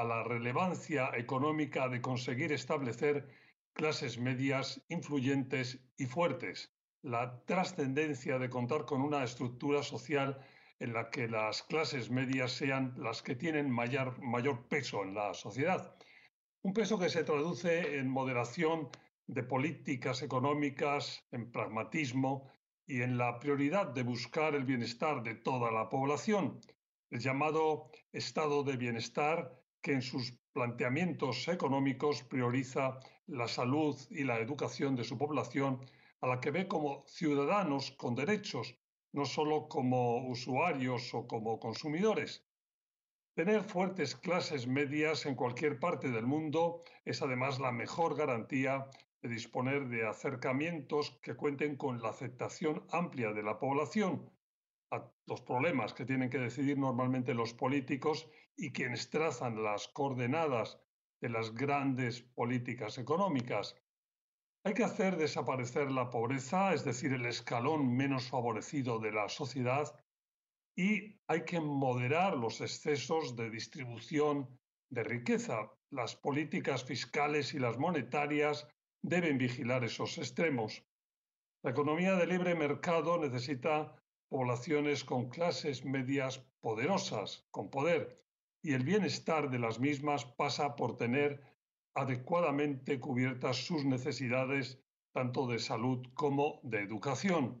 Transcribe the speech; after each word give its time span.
a 0.00 0.04
la 0.04 0.22
relevancia 0.22 1.10
económica 1.14 1.86
de 1.90 2.00
conseguir 2.00 2.52
establecer 2.52 3.28
clases 3.74 4.18
medias 4.18 4.82
influyentes 4.88 5.78
y 5.98 6.06
fuertes, 6.06 6.72
la 7.02 7.44
trascendencia 7.44 8.38
de 8.38 8.48
contar 8.48 8.86
con 8.86 9.02
una 9.02 9.22
estructura 9.22 9.82
social 9.82 10.38
en 10.78 10.94
la 10.94 11.10
que 11.10 11.28
las 11.28 11.62
clases 11.64 12.10
medias 12.10 12.52
sean 12.52 12.94
las 12.96 13.20
que 13.20 13.36
tienen 13.36 13.70
mayor, 13.70 14.18
mayor 14.22 14.66
peso 14.68 15.02
en 15.02 15.14
la 15.14 15.34
sociedad. 15.34 15.94
Un 16.62 16.72
peso 16.72 16.98
que 16.98 17.10
se 17.10 17.22
traduce 17.22 17.98
en 17.98 18.08
moderación 18.08 18.88
de 19.26 19.42
políticas 19.42 20.22
económicas, 20.22 21.26
en 21.30 21.52
pragmatismo 21.52 22.50
y 22.86 23.02
en 23.02 23.18
la 23.18 23.38
prioridad 23.38 23.88
de 23.88 24.02
buscar 24.02 24.54
el 24.54 24.64
bienestar 24.64 25.22
de 25.22 25.34
toda 25.34 25.70
la 25.70 25.90
población, 25.90 26.58
el 27.10 27.20
llamado 27.20 27.90
estado 28.12 28.64
de 28.64 28.78
bienestar 28.78 29.59
que 29.82 29.92
en 29.92 30.02
sus 30.02 30.34
planteamientos 30.52 31.48
económicos 31.48 32.22
prioriza 32.22 32.98
la 33.26 33.48
salud 33.48 33.96
y 34.10 34.24
la 34.24 34.38
educación 34.38 34.96
de 34.96 35.04
su 35.04 35.16
población, 35.16 35.80
a 36.20 36.26
la 36.26 36.40
que 36.40 36.50
ve 36.50 36.68
como 36.68 37.04
ciudadanos 37.06 37.92
con 37.92 38.14
derechos, 38.14 38.76
no 39.12 39.24
solo 39.24 39.68
como 39.68 40.28
usuarios 40.28 41.14
o 41.14 41.26
como 41.26 41.58
consumidores. 41.58 42.44
Tener 43.34 43.62
fuertes 43.62 44.16
clases 44.16 44.66
medias 44.66 45.24
en 45.24 45.34
cualquier 45.34 45.78
parte 45.78 46.10
del 46.10 46.26
mundo 46.26 46.82
es 47.04 47.22
además 47.22 47.58
la 47.58 47.72
mejor 47.72 48.16
garantía 48.16 48.86
de 49.22 49.28
disponer 49.28 49.88
de 49.88 50.06
acercamientos 50.06 51.18
que 51.22 51.34
cuenten 51.34 51.76
con 51.76 52.02
la 52.02 52.10
aceptación 52.10 52.84
amplia 52.90 53.32
de 53.32 53.42
la 53.42 53.58
población, 53.58 54.30
a 54.90 55.10
los 55.26 55.40
problemas 55.42 55.94
que 55.94 56.04
tienen 56.04 56.30
que 56.30 56.38
decidir 56.38 56.78
normalmente 56.78 57.34
los 57.34 57.54
políticos 57.54 58.28
y 58.56 58.72
quienes 58.72 59.10
trazan 59.10 59.62
las 59.62 59.88
coordenadas 59.88 60.78
de 61.20 61.28
las 61.28 61.54
grandes 61.54 62.22
políticas 62.22 62.98
económicas. 62.98 63.76
Hay 64.64 64.74
que 64.74 64.84
hacer 64.84 65.16
desaparecer 65.16 65.90
la 65.90 66.10
pobreza, 66.10 66.74
es 66.74 66.84
decir, 66.84 67.12
el 67.12 67.26
escalón 67.26 67.96
menos 67.96 68.28
favorecido 68.28 68.98
de 68.98 69.12
la 69.12 69.28
sociedad, 69.28 69.94
y 70.76 71.18
hay 71.26 71.44
que 71.44 71.60
moderar 71.60 72.36
los 72.36 72.60
excesos 72.60 73.36
de 73.36 73.50
distribución 73.50 74.48
de 74.90 75.04
riqueza. 75.04 75.70
Las 75.90 76.16
políticas 76.16 76.84
fiscales 76.84 77.54
y 77.54 77.58
las 77.58 77.78
monetarias 77.78 78.66
deben 79.02 79.38
vigilar 79.38 79.84
esos 79.84 80.18
extremos. 80.18 80.84
La 81.62 81.70
economía 81.72 82.14
de 82.16 82.26
libre 82.26 82.54
mercado 82.54 83.18
necesita 83.18 83.99
poblaciones 84.30 85.04
con 85.04 85.28
clases 85.28 85.84
medias 85.84 86.38
poderosas, 86.60 87.46
con 87.50 87.68
poder, 87.68 88.24
y 88.62 88.72
el 88.74 88.84
bienestar 88.84 89.50
de 89.50 89.58
las 89.58 89.80
mismas 89.80 90.24
pasa 90.24 90.76
por 90.76 90.96
tener 90.96 91.42
adecuadamente 91.94 93.00
cubiertas 93.00 93.56
sus 93.66 93.84
necesidades 93.84 94.80
tanto 95.12 95.48
de 95.48 95.58
salud 95.58 96.06
como 96.14 96.60
de 96.62 96.80
educación. 96.80 97.60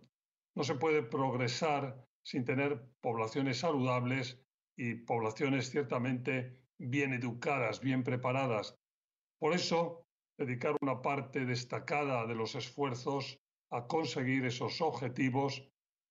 No 0.54 0.62
se 0.62 0.76
puede 0.76 1.02
progresar 1.02 2.06
sin 2.22 2.44
tener 2.44 2.80
poblaciones 3.00 3.58
saludables 3.58 4.40
y 4.76 4.94
poblaciones 4.94 5.70
ciertamente 5.70 6.56
bien 6.78 7.12
educadas, 7.12 7.80
bien 7.80 8.04
preparadas. 8.04 8.78
Por 9.40 9.54
eso, 9.54 10.06
dedicar 10.38 10.76
una 10.80 11.02
parte 11.02 11.44
destacada 11.44 12.26
de 12.26 12.36
los 12.36 12.54
esfuerzos 12.54 13.40
a 13.70 13.86
conseguir 13.88 14.44
esos 14.46 14.80
objetivos 14.80 15.66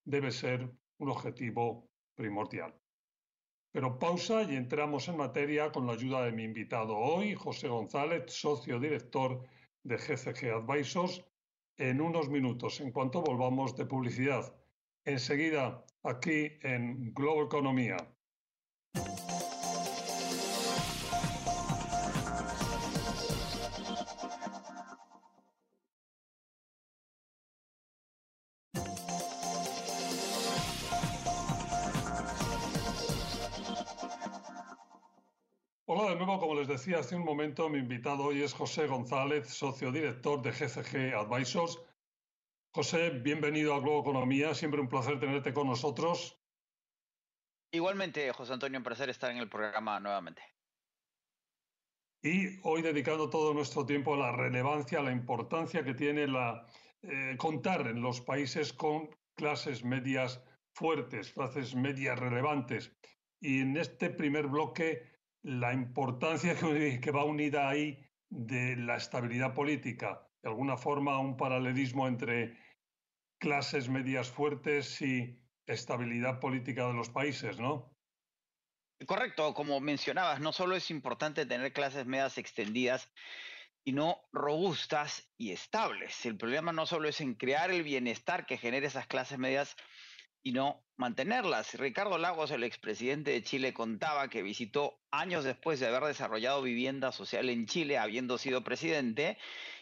debe 0.06 0.32
ser 0.32 0.70
un 0.98 1.10
objetivo 1.10 1.90
primordial. 2.16 2.74
Pero 3.72 4.00
pausa 4.00 4.44
y 4.44 4.56
entramos 4.56 5.08
en 5.08 5.18
materia 5.18 5.72
con 5.72 5.86
la 5.86 5.94
ayuda 5.94 6.26
de 6.26 6.32
mi 6.32 6.44
invitado 6.44 6.98
hoy, 6.98 7.36
José 7.36 7.68
González, 7.68 8.24
socio 8.28 8.80
director 8.80 9.44
de 9.84 9.98
GCG 9.98 10.52
Advisors, 10.52 11.24
en 11.78 12.02
unos 12.02 12.30
minutos, 12.30 12.82
en 12.82 12.92
cuanto 12.92 13.22
volvamos 13.22 13.76
de 13.78 13.86
publicidad. 13.86 14.54
Enseguida, 15.06 15.86
aquí 16.04 16.52
en 16.62 17.14
Globo 17.14 17.44
Economía. 17.44 17.98
Hola 35.92 36.12
de 36.12 36.18
nuevo, 36.18 36.40
como 36.40 36.54
les 36.54 36.68
decía 36.68 37.00
hace 37.00 37.16
un 37.16 37.26
momento, 37.26 37.68
mi 37.68 37.80
invitado 37.80 38.26
hoy 38.26 38.44
es 38.44 38.54
José 38.54 38.86
González, 38.86 39.48
socio 39.48 39.92
director 39.92 40.40
de 40.40 40.52
GCG 40.52 41.16
Advisors. 41.16 41.84
José, 42.70 43.10
bienvenido 43.10 43.74
a 43.74 43.80
Globo 43.80 44.02
Economía, 44.02 44.54
siempre 44.54 44.80
un 44.82 44.88
placer 44.88 45.20
tenerte 45.20 45.52
con 45.52 45.66
nosotros. 45.66 46.40
Igualmente, 47.72 48.32
José 48.34 48.54
Antonio, 48.54 48.78
un 48.78 48.84
placer 48.84 49.10
estar 49.10 49.32
en 49.32 49.38
el 49.38 49.50
programa 49.50 50.00
nuevamente. 50.00 50.44
Y 52.22 52.60
hoy 52.62 52.84
dedicando 52.84 53.28
todo 53.28 53.56
nuestro 53.56 53.84
tiempo 53.84 54.14
a 54.14 54.18
la 54.18 54.32
relevancia, 54.32 55.00
a 55.00 55.04
la 55.04 55.12
importancia 55.12 55.84
que 55.84 55.96
tiene 55.96 56.28
la, 56.28 56.68
eh, 57.02 57.36
contar 57.40 57.88
en 57.88 58.04
los 58.04 58.22
países 58.22 58.74
con 58.74 59.10
clases 59.34 59.84
medias 59.84 60.40
fuertes, 60.72 61.34
clases 61.34 61.74
medias 61.74 62.20
relevantes. 62.20 62.96
Y 63.42 63.62
en 63.62 63.76
este 63.76 64.12
primer 64.12 64.46
bloque 64.46 65.18
la 65.50 65.74
importancia 65.74 66.56
que, 66.56 67.12
va 67.12 67.24
unida 67.24 67.68
ahí 67.68 68.06
de 68.30 68.76
la 68.76 68.98
estabilidad 68.98 69.56
política, 69.56 70.22
de 70.44 70.50
alguna 70.50 70.78
forma 70.78 71.18
un 71.18 71.38
paralelismo 71.38 72.08
entre 72.08 72.56
clases 73.40 73.90
medias 73.90 74.30
fuertes 74.30 75.02
y 75.02 75.42
estabilidad 75.66 76.40
política 76.40 76.86
de 76.86 76.94
los 76.94 77.10
países, 77.10 77.60
¿no? 77.60 77.92
Correcto, 79.08 79.56
como 79.56 79.80
mencionabas, 79.80 80.40
no 80.40 80.54
solo 80.54 80.76
es 80.76 80.92
importante 80.92 81.48
tener 81.48 81.74
clases 81.74 82.06
medias 82.06 82.38
extendidas, 82.38 83.12
sino 83.84 84.22
robustas 84.32 85.32
y 85.36 85.52
estables. 85.52 86.28
El 86.28 86.38
problema 86.38 86.74
no 86.74 86.86
solo 86.86 87.10
es 87.10 87.22
en 87.22 87.34
crear 87.34 87.72
el 87.72 87.82
bienestar 87.82 88.46
que 88.46 88.58
genere 88.58 88.86
esas 88.86 89.08
clases 89.08 89.40
medias 89.40 89.76
y 90.44 90.52
no 90.52 90.86
mantenerlas. 91.00 91.76
Ricardo 91.76 92.18
Lagos, 92.18 92.52
el 92.52 92.64
expresidente 92.64 93.32
de 93.32 93.42
Chile, 93.42 93.74
contaba 93.74 94.28
que 94.28 94.44
visitó 94.44 95.00
años 95.12 95.46
después 95.46 95.80
de 95.80 95.88
haber 95.88 96.04
desarrollado 96.04 96.62
vivienda 96.62 97.14
social 97.14 97.50
en 97.50 97.66
Chile, 97.68 97.98
habiendo 97.98 98.38
sido 98.38 98.66
presidente, 98.66 99.38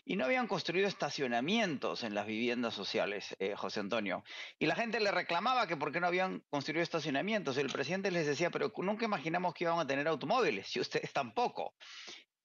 y 0.05 0.15
no 0.15 0.25
habían 0.25 0.47
construido 0.47 0.87
estacionamientos 0.87 2.03
en 2.03 2.13
las 2.13 2.27
viviendas 2.27 2.75
sociales, 2.75 3.35
eh, 3.39 3.55
José 3.55 3.79
Antonio. 3.79 4.23
Y 4.59 4.67
la 4.67 4.75
gente 4.75 4.99
le 4.99 5.11
reclamaba 5.11 5.65
que 5.65 5.75
por 5.75 5.91
qué 5.91 5.99
no 5.99 6.07
habían 6.07 6.43
construido 6.51 6.83
estacionamientos. 6.83 7.57
El 7.57 7.71
presidente 7.71 8.11
les 8.11 8.27
decía, 8.27 8.51
pero 8.51 8.71
nunca 8.77 9.05
imaginamos 9.05 9.55
que 9.55 9.63
iban 9.63 9.79
a 9.79 9.87
tener 9.87 10.07
automóviles, 10.07 10.73
y 10.75 10.79
ustedes 10.79 11.11
tampoco. 11.11 11.73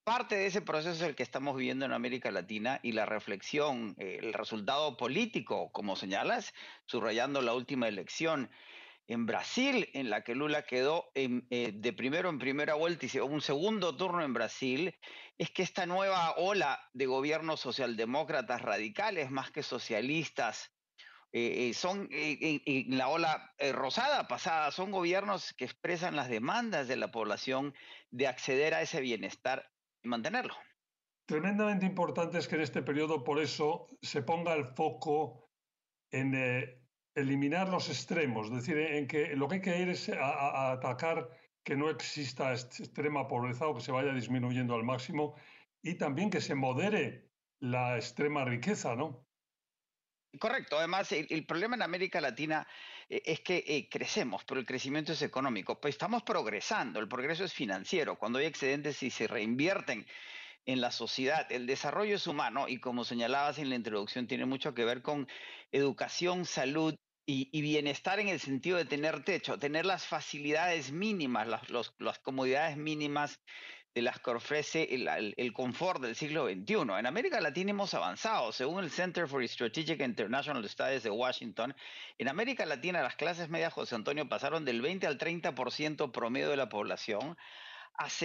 Parte 0.03 0.35
de 0.35 0.47
ese 0.47 0.61
proceso 0.61 0.91
es 0.91 1.09
el 1.09 1.15
que 1.15 1.23
estamos 1.23 1.55
viviendo 1.55 1.85
en 1.85 1.93
América 1.93 2.29
Latina 2.29 2.77
y 2.83 2.91
la 2.91 3.05
reflexión, 3.05 3.95
eh, 3.97 4.19
el 4.21 4.33
resultado 4.33 4.97
político, 4.97 5.71
como 5.71 5.95
señalas, 5.95 6.53
subrayando 6.85 7.41
la 7.41 7.53
última 7.53 7.87
elección 7.87 8.51
en 9.07 9.25
Brasil, 9.25 9.89
en 9.93 10.09
la 10.09 10.21
que 10.25 10.35
Lula 10.35 10.63
quedó 10.63 11.09
eh, 11.15 11.71
de 11.73 11.93
primero 11.93 12.27
en 12.29 12.37
primera 12.37 12.73
vuelta 12.73 13.05
y 13.05 13.17
un 13.19 13.39
segundo 13.39 13.95
turno 13.95 14.25
en 14.25 14.33
Brasil, 14.33 14.93
es 15.37 15.51
que 15.51 15.63
esta 15.63 15.85
nueva 15.85 16.33
ola 16.35 16.89
de 16.91 17.05
gobiernos 17.05 17.61
socialdemócratas 17.61 18.61
radicales, 18.61 19.31
más 19.31 19.51
que 19.51 19.63
socialistas, 19.63 20.73
eh, 21.31 21.73
son 21.73 22.09
en 22.11 22.97
la 22.97 23.07
ola 23.07 23.55
rosada 23.71 24.27
pasada, 24.27 24.69
son 24.71 24.91
gobiernos 24.91 25.53
que 25.53 25.63
expresan 25.63 26.17
las 26.17 26.27
demandas 26.27 26.89
de 26.89 26.97
la 26.97 27.09
población 27.09 27.73
de 28.11 28.27
acceder 28.27 28.73
a 28.73 28.81
ese 28.81 28.99
bienestar 28.99 29.72
y 30.03 30.07
mantenerlo. 30.07 30.53
Tremendamente 31.25 31.85
importante 31.85 32.37
es 32.37 32.47
que 32.47 32.55
en 32.55 32.61
este 32.61 32.81
periodo, 32.81 33.23
por 33.23 33.39
eso, 33.39 33.87
se 34.01 34.21
ponga 34.21 34.53
el 34.53 34.65
foco 34.65 35.49
en 36.11 36.35
eh, 36.35 36.81
eliminar 37.15 37.69
los 37.69 37.89
extremos, 37.89 38.47
es 38.47 38.55
decir, 38.55 38.77
en 38.77 39.07
que 39.07 39.35
lo 39.35 39.47
que 39.47 39.55
hay 39.55 39.61
que 39.61 39.79
ir 39.79 39.89
es 39.89 40.09
a, 40.09 40.71
atacar 40.71 41.29
que 41.63 41.77
no 41.77 41.89
exista 41.89 42.51
extrema 42.53 43.27
pobreza 43.27 43.67
o 43.67 43.75
que 43.75 43.81
se 43.81 43.93
vaya 43.93 44.13
disminuyendo 44.13 44.75
al 44.75 44.83
máximo 44.83 45.35
y 45.81 45.95
también 45.95 46.29
que 46.29 46.41
se 46.41 46.55
modere 46.55 47.29
la 47.59 47.95
extrema 47.95 48.43
riqueza, 48.43 48.95
¿no? 48.95 49.22
Correcto. 50.39 50.77
Además, 50.77 51.11
el, 51.11 51.45
problema 51.45 51.75
en 51.75 51.83
América 51.83 52.19
Latina 52.19 52.67
eh, 53.09 53.21
es 53.25 53.41
que 53.41 53.63
eh, 53.67 53.87
crecemos, 53.89 54.43
pero 54.45 54.59
el 54.59 54.65
crecimiento 54.65 55.13
es 55.13 55.21
económico. 55.21 55.79
Pues 55.79 55.93
estamos 55.95 56.23
progresando, 56.23 56.99
el 56.99 57.07
progreso 57.07 57.43
es 57.43 57.53
financiero. 57.53 58.17
Cuando 58.17 58.39
hay 58.39 58.45
excedentes 58.45 59.03
y 59.03 59.11
se 59.11 59.27
reinvierten 59.27 60.05
en 60.65 60.81
la 60.81 60.91
sociedad, 60.91 61.51
el 61.51 61.67
desarrollo 61.67 62.15
es 62.15 62.25
humano 62.25 62.67
y 62.67 62.79
como 62.79 63.03
señalabas 63.03 63.59
en 63.59 63.69
la 63.69 63.75
introducción, 63.75 64.27
tiene 64.27 64.45
mucho 64.45 64.73
que 64.73 64.85
ver 64.85 65.01
con 65.01 65.27
educación, 65.71 66.45
salud 66.45 66.95
y, 67.25 67.61
bienestar 67.61 68.19
en 68.19 68.27
el 68.27 68.39
sentido 68.39 68.77
de 68.77 68.85
tener 68.85 69.23
techo, 69.23 69.57
tener 69.57 69.85
las 69.85 70.05
facilidades 70.05 70.91
mínimas, 70.91 71.47
las, 71.47 71.93
las 71.99 72.19
comodidades 72.19 72.75
mínimas 72.75 73.39
de 73.93 74.01
las 74.01 74.19
que 74.19 74.31
ofrece 74.31 74.87
el, 74.91 75.53
confort 75.53 76.01
del 76.01 76.15
siglo 76.15 76.47
XXI. 76.47 76.73
En 76.97 77.05
América 77.05 77.39
Latina 77.39 77.71
hemos 77.71 77.93
avanzado. 77.93 78.51
Según 78.51 78.83
el 78.83 78.89
Center 78.89 79.27
for 79.27 79.47
Strategic 79.47 80.01
International 80.01 80.67
Studies 80.67 81.03
de 81.03 81.11
Washington, 81.11 81.75
en 82.17 82.27
América 82.27 82.65
Latina 82.65 83.03
las 83.03 83.15
clases 83.15 83.49
medias, 83.49 83.73
José 83.73 83.95
Antonio, 83.95 84.27
pasaron 84.27 84.65
del 84.65 84.81
20 84.81 85.05
al 85.05 85.17
30% 85.17 86.11
promedio 86.11 86.49
de 86.49 86.57
la 86.57 86.69
población 86.69 87.37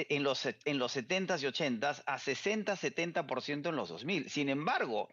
en, 0.09 0.23
los, 0.23 0.47
en 0.47 0.79
los 0.79 0.97
70s 0.97 1.43
y 1.43 1.47
80s 1.47 2.03
a 2.07 2.19
60-70% 2.19 3.69
en 3.69 3.77
los 3.77 3.91
2000. 3.91 4.31
Sin 4.31 4.49
embargo, 4.49 5.09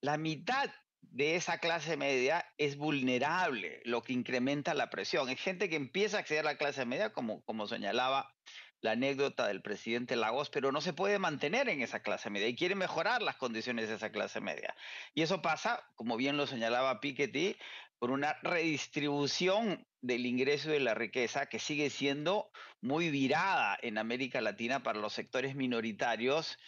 la 0.00 0.18
mitad 0.18 0.70
de 1.00 1.36
esa 1.36 1.58
clase 1.58 1.96
media 1.96 2.44
es 2.58 2.76
vulnerable, 2.76 3.80
lo 3.84 4.02
que 4.02 4.12
incrementa 4.12 4.74
la 4.74 4.90
presión. 4.90 5.28
Hay 5.28 5.36
gente 5.36 5.68
que 5.68 5.76
empieza 5.76 6.16
a 6.16 6.20
acceder 6.20 6.46
a 6.46 6.52
la 6.52 6.58
clase 6.58 6.84
media, 6.84 7.12
como, 7.12 7.42
como 7.44 7.66
señalaba 7.66 8.34
la 8.84 8.92
anécdota 8.92 9.46
del 9.46 9.62
presidente 9.62 10.14
Lagos, 10.14 10.50
pero 10.50 10.70
no 10.70 10.82
se 10.82 10.92
puede 10.92 11.18
mantener 11.18 11.70
en 11.70 11.80
esa 11.80 12.00
clase 12.00 12.28
media 12.28 12.48
y 12.48 12.54
quiere 12.54 12.74
mejorar 12.74 13.22
las 13.22 13.36
condiciones 13.36 13.88
de 13.88 13.94
esa 13.94 14.12
clase 14.12 14.42
media. 14.42 14.76
Y 15.14 15.22
eso 15.22 15.40
pasa, 15.40 15.82
como 15.94 16.18
bien 16.18 16.36
lo 16.36 16.46
señalaba 16.46 17.00
Piketty, 17.00 17.56
por 17.98 18.10
una 18.10 18.34
redistribución 18.42 19.86
del 20.02 20.26
ingreso 20.26 20.68
y 20.68 20.74
de 20.74 20.80
la 20.80 20.92
riqueza 20.92 21.46
que 21.46 21.60
sigue 21.60 21.88
siendo 21.88 22.50
muy 22.82 23.08
virada 23.08 23.78
en 23.80 23.96
América 23.96 24.42
Latina 24.42 24.82
para 24.82 24.98
los 24.98 25.14
sectores 25.14 25.54
minoritarios 25.54 26.58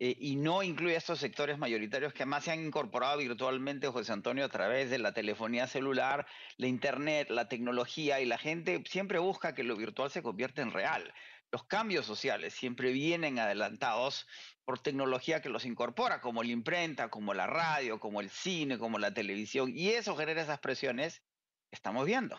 eh, 0.00 0.16
y 0.18 0.34
no 0.34 0.64
incluye 0.64 0.96
a 0.96 0.98
estos 0.98 1.20
sectores 1.20 1.56
mayoritarios 1.58 2.12
que 2.12 2.24
además 2.24 2.42
se 2.42 2.50
han 2.50 2.66
incorporado 2.66 3.18
virtualmente, 3.18 3.86
José 3.86 4.12
Antonio, 4.12 4.44
a 4.44 4.48
través 4.48 4.90
de 4.90 4.98
la 4.98 5.12
telefonía 5.12 5.68
celular, 5.68 6.26
la 6.56 6.66
internet, 6.66 7.30
la 7.30 7.48
tecnología 7.48 8.20
y 8.20 8.24
la 8.24 8.38
gente 8.38 8.82
siempre 8.88 9.20
busca 9.20 9.54
que 9.54 9.62
lo 9.62 9.76
virtual 9.76 10.10
se 10.10 10.22
convierta 10.22 10.62
en 10.62 10.72
real 10.72 11.14
los 11.52 11.64
cambios 11.64 12.06
sociales 12.06 12.54
siempre 12.54 12.92
vienen 12.92 13.38
adelantados 13.38 14.26
por 14.64 14.78
tecnología 14.78 15.42
que 15.42 15.48
los 15.48 15.64
incorpora, 15.64 16.20
como 16.20 16.42
la 16.42 16.52
imprenta, 16.52 17.08
como 17.08 17.34
la 17.34 17.46
radio, 17.46 17.98
como 17.98 18.20
el 18.20 18.30
cine, 18.30 18.78
como 18.78 18.98
la 18.98 19.12
televisión, 19.12 19.72
y 19.74 19.88
eso 19.88 20.16
genera 20.16 20.42
esas 20.42 20.60
presiones 20.60 21.24
que 21.68 21.76
estamos 21.76 22.06
viendo. 22.06 22.36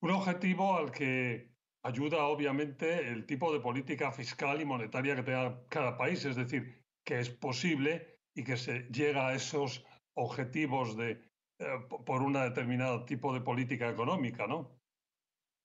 Un 0.00 0.10
objetivo 0.10 0.76
al 0.76 0.90
que 0.90 1.54
ayuda 1.82 2.24
obviamente 2.24 3.08
el 3.08 3.26
tipo 3.26 3.52
de 3.52 3.60
política 3.60 4.12
fiscal 4.12 4.60
y 4.60 4.64
monetaria 4.64 5.16
que 5.16 5.22
tenga 5.22 5.66
cada 5.68 5.96
país, 5.96 6.24
es 6.24 6.36
decir, 6.36 6.84
que 7.04 7.20
es 7.20 7.30
posible 7.30 8.20
y 8.34 8.44
que 8.44 8.56
se 8.56 8.80
llega 8.90 9.28
a 9.28 9.34
esos 9.34 9.84
objetivos 10.14 10.96
de, 10.96 11.12
eh, 11.58 11.66
por 12.04 12.22
un 12.22 12.34
determinado 12.34 13.04
tipo 13.04 13.32
de 13.32 13.40
política 13.40 13.88
económica, 13.88 14.46
¿no? 14.46 14.77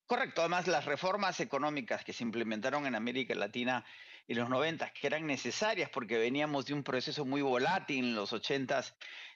Correcto, 0.06 0.42
además 0.42 0.68
las 0.68 0.86
reformas 0.86 1.40
económicas 1.40 2.04
que 2.04 2.14
se 2.14 2.24
implementaron 2.24 2.86
en 2.86 2.96
América 2.96 3.34
Latina 3.36 3.86
en 4.28 4.38
los 4.38 4.50
90, 4.50 4.92
que 4.92 5.08
eran 5.08 5.26
necesarias 5.26 5.90
porque 5.90 6.18
veníamos 6.18 6.66
de 6.66 6.74
un 6.74 6.84
proceso 6.84 7.26
muy 7.26 7.42
volátil 7.42 8.06
en 8.06 8.16
los 8.16 8.34
80, 8.34 8.84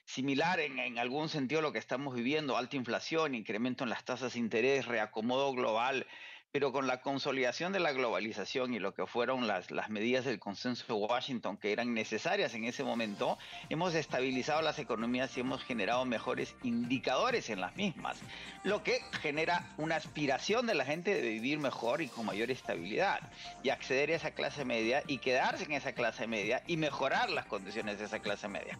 similar 0.04 0.60
en, 0.60 0.78
en 0.78 0.98
algún 0.98 1.28
sentido 1.28 1.60
a 1.60 1.62
lo 1.62 1.72
que 1.72 1.78
estamos 1.78 2.14
viviendo, 2.14 2.56
alta 2.56 2.76
inflación, 2.76 3.34
incremento 3.34 3.84
en 3.84 3.90
las 3.90 4.04
tasas 4.04 4.34
de 4.34 4.38
interés, 4.38 4.86
reacomodo 4.86 5.52
global, 5.52 6.06
pero 6.52 6.72
con 6.72 6.86
la 6.86 7.02
consolidación 7.02 7.72
de 7.72 7.80
la 7.80 7.92
globalización 7.92 8.72
y 8.72 8.78
lo 8.78 8.94
que 8.94 9.06
fueron 9.06 9.46
las, 9.46 9.70
las 9.70 9.90
medidas 9.90 10.24
del 10.24 10.38
consenso 10.38 10.84
de 10.86 10.94
Washington 10.94 11.56
que 11.56 11.72
eran 11.72 11.92
necesarias 11.92 12.54
en 12.54 12.64
ese 12.64 12.84
momento, 12.84 13.38
hemos 13.68 13.94
estabilizado 13.94 14.62
las 14.62 14.78
economías 14.78 15.36
y 15.36 15.40
hemos 15.40 15.62
generado 15.62 16.04
mejores 16.04 16.54
indicadores 16.62 17.50
en 17.50 17.60
las 17.60 17.76
mismas, 17.76 18.18
lo 18.64 18.82
que 18.82 19.00
genera 19.20 19.68
una 19.76 19.96
aspiración 19.96 20.66
de 20.66 20.74
la 20.74 20.84
gente 20.84 21.14
de 21.14 21.28
vivir 21.28 21.58
mejor 21.58 22.00
y 22.00 22.08
con 22.08 22.26
mayor 22.26 22.50
estabilidad 22.50 23.20
y 23.62 23.68
acceder 23.68 24.10
a 24.10 24.16
esa 24.16 24.30
clase 24.30 24.64
media 24.64 25.02
y 25.06 25.18
quedarse 25.18 25.64
en 25.64 25.72
esa 25.72 25.92
clase 25.92 26.26
media 26.26 26.62
y 26.66 26.76
mejorar 26.76 27.30
las 27.30 27.46
condiciones 27.46 27.98
de 27.98 28.06
esa 28.06 28.20
clase 28.20 28.48
media. 28.48 28.78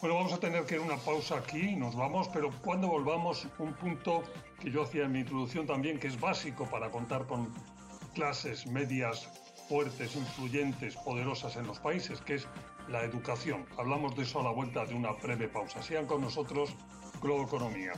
Bueno, 0.00 0.14
vamos 0.14 0.32
a 0.32 0.40
tener 0.40 0.64
que 0.64 0.76
ir 0.76 0.80
una 0.80 0.96
pausa 0.96 1.36
aquí, 1.36 1.76
nos 1.76 1.94
vamos, 1.94 2.26
pero 2.28 2.50
cuando 2.62 2.88
volvamos, 2.88 3.46
un 3.58 3.74
punto 3.74 4.22
que 4.58 4.70
yo 4.70 4.84
hacía 4.84 5.04
en 5.04 5.12
mi 5.12 5.20
introducción 5.20 5.66
también, 5.66 5.98
que 5.98 6.06
es 6.06 6.18
básico 6.18 6.64
para 6.64 6.90
contar 6.90 7.26
con 7.26 7.52
clases 8.14 8.66
medias 8.66 9.28
fuertes, 9.68 10.16
influyentes, 10.16 10.96
poderosas 10.96 11.56
en 11.56 11.66
los 11.66 11.80
países, 11.80 12.18
que 12.22 12.36
es 12.36 12.48
la 12.88 13.04
educación. 13.04 13.66
Hablamos 13.76 14.16
de 14.16 14.22
eso 14.22 14.40
a 14.40 14.44
la 14.44 14.52
vuelta 14.52 14.86
de 14.86 14.94
una 14.94 15.12
breve 15.12 15.48
pausa. 15.48 15.82
Sean 15.82 16.06
con 16.06 16.22
nosotros 16.22 16.74
Globo 17.20 17.42
Economía. 17.42 17.92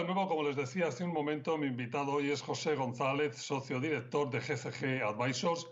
De 0.00 0.06
nuevo, 0.06 0.28
como 0.28 0.44
les 0.44 0.56
decía 0.56 0.88
hace 0.88 1.04
un 1.04 1.12
momento, 1.12 1.58
mi 1.58 1.66
invitado 1.66 2.12
hoy 2.12 2.30
es 2.30 2.40
José 2.40 2.74
González, 2.74 3.36
socio 3.36 3.78
director 3.80 4.30
de 4.30 4.40
GCG 4.40 5.02
Advisors. 5.02 5.70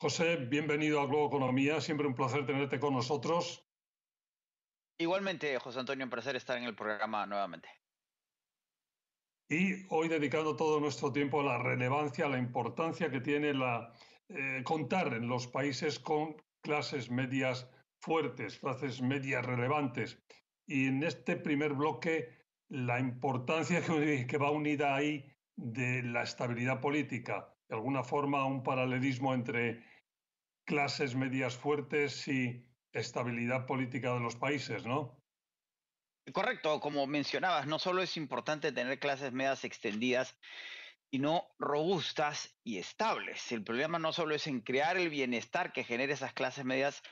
José, 0.00 0.36
bienvenido 0.36 1.00
a 1.00 1.06
Globo 1.06 1.28
Economía, 1.28 1.80
siempre 1.80 2.08
un 2.08 2.14
placer 2.14 2.44
tenerte 2.46 2.80
con 2.80 2.94
nosotros. 2.94 3.64
Igualmente, 4.98 5.56
José 5.60 5.78
Antonio, 5.78 6.04
un 6.04 6.10
placer 6.10 6.34
estar 6.34 6.58
en 6.58 6.64
el 6.64 6.74
programa 6.74 7.26
nuevamente. 7.26 7.68
Y 9.48 9.86
hoy 9.90 10.08
dedicando 10.08 10.56
todo 10.56 10.80
nuestro 10.80 11.12
tiempo 11.12 11.40
a 11.40 11.44
la 11.44 11.58
relevancia, 11.58 12.26
a 12.26 12.30
la 12.30 12.38
importancia 12.38 13.08
que 13.08 13.20
tiene 13.20 13.54
la, 13.54 13.94
eh, 14.30 14.62
contar 14.64 15.14
en 15.14 15.28
los 15.28 15.46
países 15.46 16.00
con 16.00 16.34
clases 16.60 17.08
medias 17.08 17.70
fuertes, 18.00 18.58
clases 18.58 19.00
medias 19.00 19.46
relevantes. 19.46 20.20
Y 20.66 20.88
en 20.88 21.04
este 21.04 21.36
primer 21.36 21.74
bloque 21.74 22.37
la 22.68 23.00
importancia 23.00 23.82
que, 23.82 24.38
va 24.38 24.50
unida 24.50 24.94
ahí 24.94 25.24
de 25.56 26.02
la 26.02 26.22
estabilidad 26.22 26.80
política, 26.80 27.54
de 27.68 27.76
alguna 27.76 28.04
forma 28.04 28.44
un 28.44 28.62
paralelismo 28.62 29.34
entre 29.34 29.84
clases 30.64 31.14
medias 31.14 31.56
fuertes 31.56 32.28
y 32.28 32.64
estabilidad 32.92 33.66
política 33.66 34.12
de 34.12 34.20
los 34.20 34.36
países, 34.36 34.84
¿no? 34.84 35.18
Correcto, 36.32 36.78
como 36.80 37.06
mencionabas, 37.06 37.66
no 37.66 37.78
solo 37.78 38.02
es 38.02 38.16
importante 38.18 38.70
tener 38.70 38.98
clases 38.98 39.32
medias 39.32 39.64
extendidas, 39.64 40.38
sino 41.10 41.48
robustas 41.58 42.54
y 42.64 42.76
estables. 42.76 43.50
El 43.50 43.64
problema 43.64 43.98
no 43.98 44.12
solo 44.12 44.34
es 44.34 44.46
en 44.46 44.60
crear 44.60 44.98
el 44.98 45.08
bienestar 45.08 45.72
que 45.72 45.84
genere 45.84 46.12
esas 46.12 46.34
clases 46.34 46.66
medias, 46.66 47.02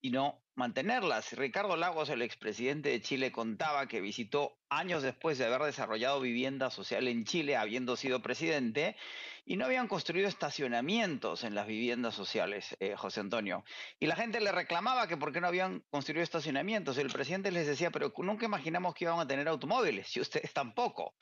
y 0.00 0.10
no 0.10 0.42
mantenerlas. 0.54 1.32
Ricardo 1.32 1.76
Lagos, 1.76 2.10
el 2.10 2.22
expresidente 2.22 2.90
de 2.90 3.00
Chile, 3.00 3.32
contaba 3.32 3.86
que 3.86 4.00
visitó 4.00 4.58
años 4.68 5.02
después 5.02 5.38
de 5.38 5.46
haber 5.46 5.62
desarrollado 5.62 6.20
vivienda 6.20 6.70
social 6.70 7.08
en 7.08 7.24
Chile, 7.24 7.56
habiendo 7.56 7.96
sido 7.96 8.20
presidente, 8.20 8.96
y 9.44 9.56
no 9.56 9.64
habían 9.64 9.88
construido 9.88 10.28
estacionamientos 10.28 11.44
en 11.44 11.54
las 11.54 11.66
viviendas 11.66 12.14
sociales, 12.14 12.76
eh, 12.78 12.94
José 12.96 13.20
Antonio. 13.20 13.64
Y 13.98 14.06
la 14.06 14.16
gente 14.16 14.40
le 14.40 14.52
reclamaba 14.52 15.08
que 15.08 15.16
por 15.16 15.32
qué 15.32 15.40
no 15.40 15.48
habían 15.48 15.82
construido 15.90 16.22
estacionamientos. 16.22 16.98
El 16.98 17.08
presidente 17.08 17.50
les 17.50 17.66
decía, 17.66 17.90
pero 17.90 18.12
nunca 18.18 18.44
imaginamos 18.44 18.94
que 18.94 19.04
iban 19.04 19.18
a 19.18 19.26
tener 19.26 19.48
automóviles, 19.48 20.14
y 20.16 20.20
ustedes 20.20 20.52
tampoco. 20.52 21.14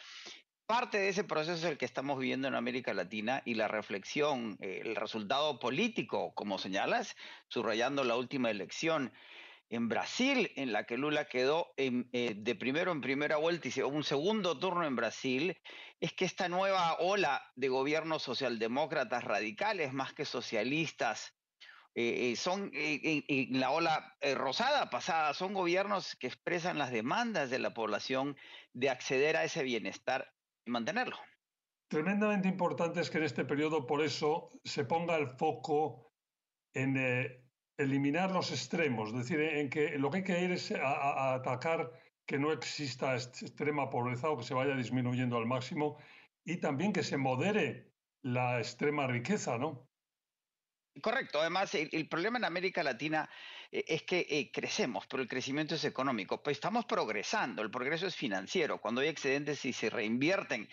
Parte 0.69 0.99
de 0.99 1.09
ese 1.09 1.25
proceso 1.25 1.55
es 1.55 1.65
el 1.65 1.79
que 1.79 1.87
estamos 1.87 2.19
viviendo 2.19 2.47
en 2.47 2.55
América 2.55 2.93
Latina 2.93 3.41
y 3.47 3.55
la 3.55 3.69
reflexión, 3.69 4.59
eh, 4.61 4.83
el 4.85 4.97
resultado 4.97 5.59
político, 5.59 6.35
como 6.35 6.59
señalas, 6.59 7.17
subrayando 7.49 8.05
la 8.05 8.17
última 8.17 8.51
elección 8.51 9.11
en 9.71 9.89
Brasil, 9.89 10.53
en 10.57 10.73
la 10.73 10.85
que 10.85 10.99
Lula 10.99 11.25
quedó 11.25 11.73
eh, 11.79 12.35
de 12.37 12.55
primero 12.55 12.93
en 12.93 13.01
primera 13.01 13.39
vuelta 13.39 13.69
y 13.69 13.71
se 13.71 13.83
un 13.83 14.05
segundo 14.05 14.59
turno 14.59 14.85
en 14.85 14.95
Brasil, 14.95 15.59
es 16.01 16.13
que 16.13 16.27
esta 16.27 16.51
nueva 16.51 16.99
ola 16.99 17.51
de 17.57 17.69
gobiernos 17.69 18.23
socialdemócratas 18.23 19.25
radicales, 19.25 19.95
más 19.95 20.13
que 20.13 20.27
socialistas, 20.27 21.35
eh, 21.95 22.37
son 22.37 22.71
en 22.75 23.59
la 23.59 23.71
ola 23.71 24.19
rosada 24.37 24.91
pasada, 24.91 25.33
son 25.33 25.55
gobiernos 25.55 26.15
que 26.17 26.27
expresan 26.27 26.77
las 26.77 26.91
demandas 26.91 27.49
de 27.49 27.59
la 27.59 27.73
población 27.73 28.37
de 28.75 28.91
acceder 28.91 29.35
a 29.39 29.45
ese 29.45 29.63
bienestar 29.63 30.31
mantenerlo. 30.69 31.17
tremendamente 31.89 32.49
importante 32.49 33.01
es 33.01 33.11
que 33.11 33.19
en 33.19 33.25
este 33.25 33.45
periodo, 33.45 33.87
por 33.87 34.03
eso, 34.03 34.51
se 34.65 34.85
ponga 34.85 35.17
el 35.17 35.29
foco 35.29 36.13
en 36.75 36.97
eh, 36.97 37.43
eliminar 37.79 38.33
los 38.33 38.51
extremos, 38.51 39.11
es 39.11 39.17
decir, 39.17 39.41
en 39.41 39.71
que 39.71 39.99
lo 39.99 40.11
que 40.11 40.19
hay 40.19 40.25
que 40.25 40.41
ir 40.43 40.51
es 40.53 40.73
a, 40.73 41.35
atacar 41.35 41.91
que 42.27 42.39
no 42.39 42.53
exista 42.53 43.15
extrema 43.15 43.89
pobreza 43.89 44.29
o 44.29 44.37
que 44.37 44.45
se 44.45 44.55
vaya 44.55 44.75
disminuyendo 44.75 45.39
al 45.39 45.47
máximo 45.47 45.97
y 46.45 46.59
también 46.59 46.93
que 46.93 47.03
se 47.03 47.17
modere 47.17 47.93
la 48.23 48.59
extrema 48.59 49.07
riqueza, 49.07 49.57
¿no? 49.57 49.89
Correcto. 51.01 51.41
Además, 51.41 51.75
el, 51.75 52.09
problema 52.09 52.39
en 52.39 52.45
América 52.45 52.83
Latina 52.83 53.31
es 53.71 54.03
que 54.03 54.27
eh, 54.29 54.51
crecemos, 54.53 55.07
pero 55.07 55.23
el 55.23 55.29
crecimiento 55.29 55.75
es 55.75 55.85
económico. 55.85 56.43
Pues 56.43 56.57
estamos 56.57 56.85
progresando, 56.87 57.63
el 57.63 57.71
progreso 57.71 58.07
es 58.07 58.17
financiero. 58.17 58.81
Cuando 58.81 59.01
hay 59.01 59.09
excedentes 59.09 59.65
y 59.65 59.73
se 59.73 59.91
reinvierten 59.91 60.69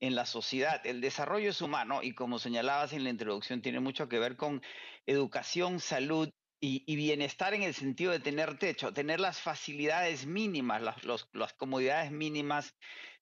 en 0.00 0.14
la 0.14 0.26
sociedad. 0.26 0.84
El 0.86 1.00
desarrollo 1.00 1.50
es 1.50 1.60
humano 1.60 2.02
y 2.02 2.14
como 2.14 2.38
señalabas 2.38 2.92
en 2.92 3.04
la 3.04 3.10
introducción, 3.10 3.62
tiene 3.62 3.80
mucho 3.80 4.08
que 4.08 4.18
ver 4.18 4.36
con 4.36 4.62
educación, 5.06 5.78
salud 5.80 6.30
y, 6.62 6.94
bienestar 6.94 7.54
en 7.54 7.62
el 7.62 7.74
sentido 7.74 8.12
de 8.12 8.20
tener 8.20 8.58
techo, 8.58 8.92
tener 8.92 9.18
las 9.18 9.40
facilidades 9.40 10.26
mínimas, 10.26 10.82
las, 10.82 10.96
las 11.32 11.54
comodidades 11.54 12.10
mínimas 12.10 12.74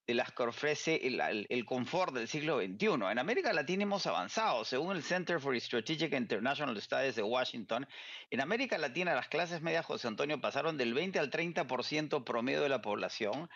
de 0.09 0.15
las 0.15 0.33
que 0.33 0.43
ofrece 0.43 1.03
el, 1.05 1.67
confort 1.67 2.15
del 2.15 2.29
siglo 2.29 2.61
XXI. 2.61 3.11
En 3.11 3.19
América 3.19 3.53
Latina 3.53 3.83
hemos 3.83 4.07
avanzado. 4.07 4.65
Según 4.65 4.97
el 4.97 5.03
Center 5.03 5.39
for 5.39 5.55
Strategic 5.61 6.15
International 6.15 6.81
Studies 6.81 7.15
de 7.15 7.23
Washington, 7.23 7.87
en 8.31 8.41
América 8.41 8.79
Latina 8.79 9.15
las 9.15 9.29
clases 9.29 9.61
medias, 9.61 9.85
José 9.85 10.09
Antonio, 10.09 10.41
pasaron 10.41 10.79
del 10.79 10.95
20 10.95 11.19
al 11.19 11.31
30% 11.31 12.25
promedio 12.25 12.63
de 12.63 12.71
la 12.71 12.81
población 12.81 13.51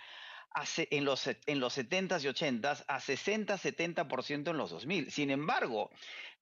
en, 0.76 1.04
los, 1.06 1.26
en 1.26 1.58
los 1.58 1.78
70s 1.78 2.22
y 2.22 2.28
80s 2.28 2.84
a 2.86 3.00
60-70% 3.00 4.50
en 4.50 4.56
los 4.58 4.70
2000. 4.72 5.10
Sin 5.10 5.30
embargo, 5.30 5.90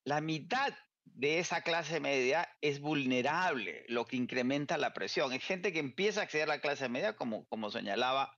la 0.02 0.20
mitad 0.20 0.74
de 1.04 1.38
esa 1.38 1.62
clase 1.62 2.00
media 2.00 2.48
es 2.60 2.80
vulnerable, 2.80 3.84
lo 3.86 4.06
que 4.06 4.16
incrementa 4.16 4.76
la 4.76 4.92
presión. 4.92 5.30
Hay 5.30 5.38
gente 5.38 5.72
que 5.72 5.78
empieza 5.78 6.20
a 6.20 6.24
acceder 6.24 6.50
a 6.50 6.54
la 6.54 6.60
clase 6.60 6.88
media, 6.88 7.14
como, 7.14 7.44
como 7.46 7.70
señalaba 7.70 8.36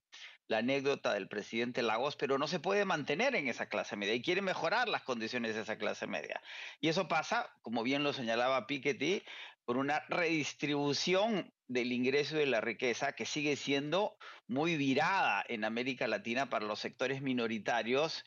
la 0.53 0.59
anécdota 0.59 1.15
del 1.15 1.27
presidente 1.27 1.81
Lagos, 1.81 2.15
pero 2.15 2.37
no 2.37 2.47
se 2.47 2.59
puede 2.59 2.85
mantener 2.85 3.33
en 3.33 3.47
esa 3.47 3.65
clase 3.65 3.95
media 3.95 4.13
y 4.13 4.21
quiere 4.21 4.43
mejorar 4.43 4.87
las 4.87 5.01
condiciones 5.01 5.55
de 5.55 5.61
esa 5.61 5.79
clase 5.79 6.05
media. 6.05 6.43
Y 6.79 6.89
eso 6.89 7.07
pasa, 7.07 7.49
como 7.63 7.81
bien 7.81 8.03
lo 8.03 8.13
señalaba 8.13 8.67
Piketty, 8.67 9.23
por 9.65 9.77
una 9.77 10.01
redistribución 10.09 11.51
del 11.67 11.91
ingreso 11.91 12.35
y 12.35 12.41
de 12.41 12.45
la 12.45 12.61
riqueza 12.61 13.13
que 13.13 13.25
sigue 13.25 13.55
siendo 13.55 14.15
muy 14.47 14.77
virada 14.77 15.43
en 15.49 15.63
América 15.63 16.07
Latina 16.07 16.51
para 16.51 16.65
los 16.65 16.79
sectores 16.79 17.23
minoritarios 17.23 18.23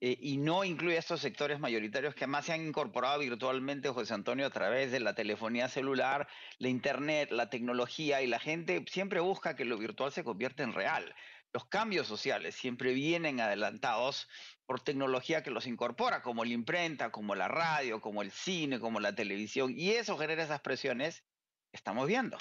eh, 0.00 0.16
y 0.20 0.36
no 0.36 0.62
incluye 0.62 0.96
a 0.96 1.00
estos 1.00 1.20
sectores 1.20 1.58
mayoritarios 1.58 2.14
que 2.14 2.24
además 2.24 2.44
se 2.44 2.52
han 2.52 2.66
incorporado 2.66 3.18
virtualmente, 3.18 3.88
José 3.88 4.14
Antonio, 4.14 4.46
a 4.46 4.50
través 4.50 4.92
de 4.92 5.00
la 5.00 5.14
telefonía 5.14 5.68
celular, 5.68 6.28
la 6.58 6.68
internet, 6.68 7.30
la 7.32 7.50
tecnología 7.50 8.22
y 8.22 8.26
la 8.28 8.38
gente 8.38 8.84
siempre 8.88 9.18
busca 9.18 9.56
que 9.56 9.64
lo 9.64 9.76
virtual 9.76 10.12
se 10.12 10.22
convierta 10.22 10.62
en 10.62 10.72
real. 10.72 11.14
Los 11.54 11.66
cambios 11.66 12.08
sociales 12.08 12.56
siempre 12.56 12.92
vienen 12.92 13.38
adelantados 13.38 14.28
por 14.66 14.80
tecnología 14.80 15.44
que 15.44 15.52
los 15.52 15.68
incorpora, 15.68 16.20
como 16.20 16.44
la 16.44 16.52
imprenta, 16.52 17.12
como 17.12 17.36
la 17.36 17.46
radio, 17.46 18.00
como 18.00 18.22
el 18.22 18.32
cine, 18.32 18.80
como 18.80 18.98
la 18.98 19.14
televisión, 19.14 19.72
y 19.76 19.90
eso 19.90 20.18
genera 20.18 20.42
esas 20.42 20.62
presiones 20.62 21.20
que 21.70 21.76
estamos 21.76 22.08
viendo. 22.08 22.36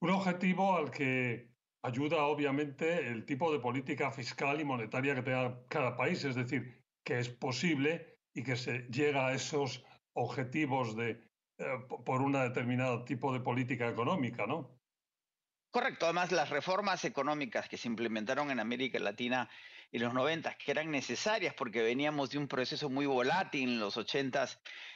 Un 0.00 0.10
objetivo 0.10 0.76
al 0.76 0.92
que 0.92 1.50
ayuda 1.82 2.24
obviamente 2.24 3.08
el 3.08 3.26
tipo 3.26 3.52
de 3.52 3.58
política 3.58 4.12
fiscal 4.12 4.60
y 4.60 4.64
monetaria 4.64 5.16
que 5.16 5.22
tenga 5.22 5.66
cada 5.66 5.96
país, 5.96 6.22
es 6.24 6.36
decir, 6.36 6.84
que 7.04 7.18
es 7.18 7.28
posible 7.28 8.20
y 8.32 8.44
que 8.44 8.54
se 8.54 8.82
llega 8.90 9.26
a 9.26 9.32
esos 9.32 9.84
objetivos 10.14 10.94
de, 10.94 11.20
eh, 11.58 11.64
por 12.06 12.22
un 12.22 12.32
determinado 12.32 13.04
tipo 13.04 13.32
de 13.32 13.40
política 13.40 13.88
económica, 13.88 14.46
¿no? 14.46 14.79
Correcto, 15.70 16.06
además 16.06 16.32
las 16.32 16.50
reformas 16.50 17.04
económicas 17.04 17.68
que 17.68 17.76
se 17.76 17.86
implementaron 17.86 18.50
en 18.50 18.58
América 18.58 18.98
Latina 18.98 19.48
en 19.92 20.02
los 20.02 20.12
90, 20.12 20.54
que 20.56 20.72
eran 20.72 20.90
necesarias 20.90 21.54
porque 21.54 21.80
veníamos 21.80 22.30
de 22.30 22.38
un 22.38 22.48
proceso 22.48 22.90
muy 22.90 23.06
volátil 23.06 23.68
en 23.68 23.78
los 23.78 23.96
80, 23.96 24.48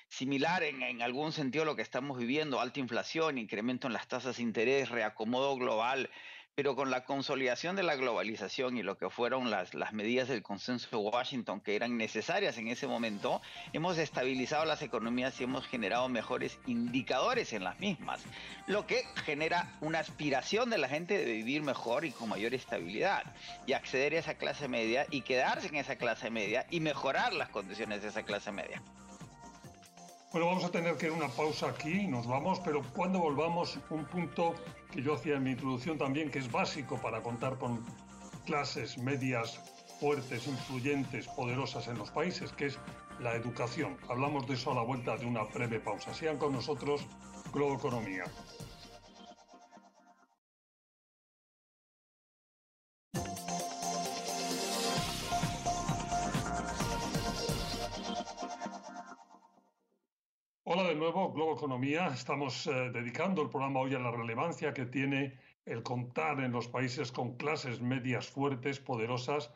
similar 0.08 0.64
en, 0.64 0.82
en 0.82 1.00
algún 1.00 1.30
sentido 1.30 1.62
a 1.62 1.66
lo 1.66 1.76
que 1.76 1.82
estamos 1.82 2.18
viviendo, 2.18 2.60
alta 2.60 2.80
inflación, 2.80 3.38
incremento 3.38 3.86
en 3.86 3.92
las 3.92 4.08
tasas 4.08 4.38
de 4.38 4.42
interés, 4.42 4.88
reacomodo 4.88 5.56
global, 5.56 6.10
pero 6.54 6.76
con 6.76 6.90
la 6.90 7.04
consolidación 7.04 7.74
de 7.76 7.82
la 7.82 7.96
globalización 7.96 8.76
y 8.76 8.82
lo 8.82 8.96
que 8.96 9.10
fueron 9.10 9.50
las, 9.50 9.74
las 9.74 9.92
medidas 9.92 10.28
del 10.28 10.42
consenso 10.42 10.88
de 10.90 10.96
Washington 10.96 11.60
que 11.60 11.74
eran 11.74 11.96
necesarias 11.96 12.58
en 12.58 12.68
ese 12.68 12.86
momento, 12.86 13.42
hemos 13.72 13.98
estabilizado 13.98 14.64
las 14.64 14.82
economías 14.82 15.40
y 15.40 15.44
hemos 15.44 15.66
generado 15.66 16.08
mejores 16.08 16.58
indicadores 16.66 17.52
en 17.52 17.64
las 17.64 17.78
mismas, 17.80 18.22
lo 18.66 18.86
que 18.86 19.04
genera 19.24 19.72
una 19.80 19.98
aspiración 19.98 20.70
de 20.70 20.78
la 20.78 20.88
gente 20.88 21.18
de 21.18 21.32
vivir 21.32 21.62
mejor 21.62 22.04
y 22.04 22.12
con 22.12 22.28
mayor 22.28 22.54
estabilidad 22.54 23.24
y 23.66 23.72
acceder 23.72 24.14
a 24.14 24.18
esa 24.18 24.34
clase 24.34 24.68
media 24.68 25.06
y 25.10 25.22
quedarse 25.22 25.68
en 25.68 25.76
esa 25.76 25.96
clase 25.96 26.30
media 26.30 26.66
y 26.70 26.80
mejorar 26.80 27.32
las 27.32 27.48
condiciones 27.48 28.02
de 28.02 28.08
esa 28.08 28.22
clase 28.22 28.52
media. 28.52 28.80
Bueno, 30.34 30.48
vamos 30.48 30.64
a 30.64 30.70
tener 30.70 30.96
que 30.96 31.06
ir 31.06 31.12
una 31.12 31.28
pausa 31.28 31.68
aquí, 31.68 32.08
nos 32.08 32.26
vamos, 32.26 32.58
pero 32.64 32.82
cuando 32.92 33.20
volvamos, 33.20 33.78
un 33.88 34.04
punto 34.04 34.52
que 34.90 35.00
yo 35.00 35.14
hacía 35.14 35.36
en 35.36 35.44
mi 35.44 35.52
introducción 35.52 35.96
también, 35.96 36.28
que 36.28 36.40
es 36.40 36.50
básico 36.50 37.00
para 37.00 37.22
contar 37.22 37.56
con 37.56 37.84
clases 38.44 38.98
medias 38.98 39.60
fuertes, 40.00 40.48
influyentes, 40.48 41.28
poderosas 41.28 41.86
en 41.86 41.98
los 41.98 42.10
países, 42.10 42.50
que 42.50 42.66
es 42.66 42.80
la 43.20 43.36
educación. 43.36 43.96
Hablamos 44.08 44.48
de 44.48 44.54
eso 44.54 44.72
a 44.72 44.74
la 44.74 44.82
vuelta 44.82 45.16
de 45.16 45.24
una 45.24 45.44
breve 45.44 45.78
pausa. 45.78 46.12
Sean 46.12 46.36
con 46.36 46.52
nosotros 46.52 47.06
Globo 47.52 47.74
Economía. 47.74 48.24
Economía. 61.74 62.06
Estamos 62.06 62.68
eh, 62.68 62.90
dedicando 62.92 63.42
el 63.42 63.50
programa 63.50 63.80
hoy 63.80 63.94
a 63.96 63.98
la 63.98 64.12
relevancia 64.12 64.72
que 64.72 64.86
tiene 64.86 65.40
el 65.64 65.82
contar 65.82 66.38
en 66.38 66.52
los 66.52 66.68
países 66.68 67.10
con 67.10 67.36
clases 67.36 67.80
medias 67.80 68.28
fuertes, 68.28 68.78
poderosas. 68.78 69.52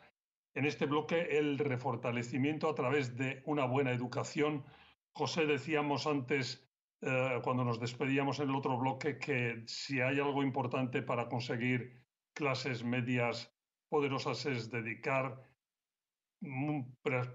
En 0.53 0.65
este 0.65 0.85
bloque, 0.85 1.39
el 1.39 1.57
refortalecimiento 1.57 2.67
a 2.69 2.75
través 2.75 3.15
de 3.15 3.41
una 3.45 3.63
buena 3.63 3.91
educación. 3.91 4.65
José, 5.13 5.45
decíamos 5.45 6.07
antes, 6.07 6.67
eh, 6.99 7.39
cuando 7.41 7.63
nos 7.63 7.79
despedíamos 7.79 8.41
en 8.41 8.49
el 8.49 8.55
otro 8.55 8.77
bloque, 8.77 9.17
que 9.17 9.63
si 9.65 10.01
hay 10.01 10.19
algo 10.19 10.43
importante 10.43 11.01
para 11.01 11.29
conseguir 11.29 12.03
clases 12.33 12.83
medias 12.83 13.49
poderosas 13.87 14.45
es 14.45 14.69
dedicar 14.69 15.41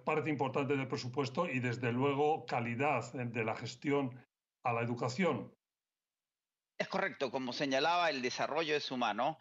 parte 0.05 0.29
importante 0.29 0.77
del 0.77 0.89
presupuesto 0.89 1.49
y 1.49 1.61
desde 1.61 1.91
luego 1.91 2.45
calidad 2.45 3.11
de 3.15 3.45
la 3.45 3.57
gestión 3.57 4.15
a 4.65 4.73
la 4.73 4.83
educación. 4.83 5.55
Es 6.79 6.89
correcto, 6.89 7.31
como 7.31 7.53
señalaba, 7.53 8.11
el 8.11 8.21
desarrollo 8.21 8.75
es 8.75 8.91
humano 8.91 9.39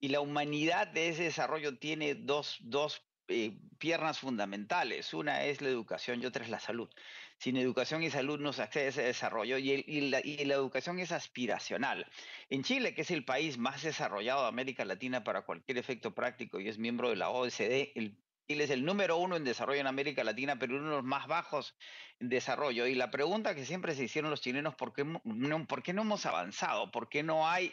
y 0.00 0.08
la 0.08 0.20
humanidad 0.20 0.88
de 0.88 1.10
ese 1.10 1.24
desarrollo 1.24 1.78
tiene 1.78 2.16
dos, 2.16 2.58
dos 2.60 3.06
eh, 3.28 3.56
piernas 3.78 4.18
fundamentales. 4.18 5.14
Una 5.14 5.44
es 5.44 5.62
la 5.62 5.68
educación 5.68 6.20
y 6.20 6.26
otra 6.26 6.44
es 6.44 6.50
la 6.50 6.58
salud. 6.58 6.90
Sin 7.38 7.56
educación 7.56 8.02
y 8.02 8.10
salud 8.10 8.40
no 8.40 8.52
se 8.52 8.62
accede 8.62 8.86
a 8.86 8.88
ese 8.88 9.02
desarrollo 9.02 9.58
y, 9.58 10.00
la, 10.10 10.20
y, 10.24 10.44
la, 10.44 10.54
educación 10.54 10.98
es 10.98 11.12
aspiracional. 11.12 12.06
En 12.50 12.62
Chile, 12.64 12.94
que 12.94 13.02
es 13.02 13.10
el 13.10 13.24
país 13.24 13.58
más 13.58 13.82
desarrollado 13.82 14.42
de 14.42 14.48
América 14.48 14.84
Latina 14.84 15.22
para 15.24 15.42
cualquier 15.42 15.78
efecto 15.78 16.14
práctico 16.14 16.60
y 16.60 16.68
es 16.68 16.78
miembro 16.78 17.10
de 17.10 17.16
la 17.16 17.30
OECD, 17.30 17.92
el 17.94 18.18
Chile 18.48 18.64
es 18.64 18.70
el 18.70 18.84
número 18.84 19.16
uno 19.16 19.36
en 19.36 19.44
desarrollo 19.44 19.80
en 19.80 19.86
América 19.86 20.24
Latina, 20.24 20.58
pero 20.58 20.76
uno 20.76 20.90
de 20.90 20.96
los 20.96 21.04
más 21.04 21.26
bajos 21.26 21.76
en 22.20 22.28
desarrollo. 22.28 22.86
Y 22.86 22.94
la 22.94 23.10
pregunta 23.10 23.54
que 23.54 23.64
siempre 23.64 23.94
se 23.94 24.04
hicieron 24.04 24.30
los 24.30 24.40
chilenos, 24.40 24.74
¿por 24.74 24.92
qué 24.92 25.04
no, 25.04 25.66
¿por 25.66 25.82
qué 25.82 25.92
no 25.92 26.02
hemos 26.02 26.26
avanzado? 26.26 26.90
¿Por 26.90 27.08
qué 27.08 27.22
no 27.22 27.48
hay 27.48 27.72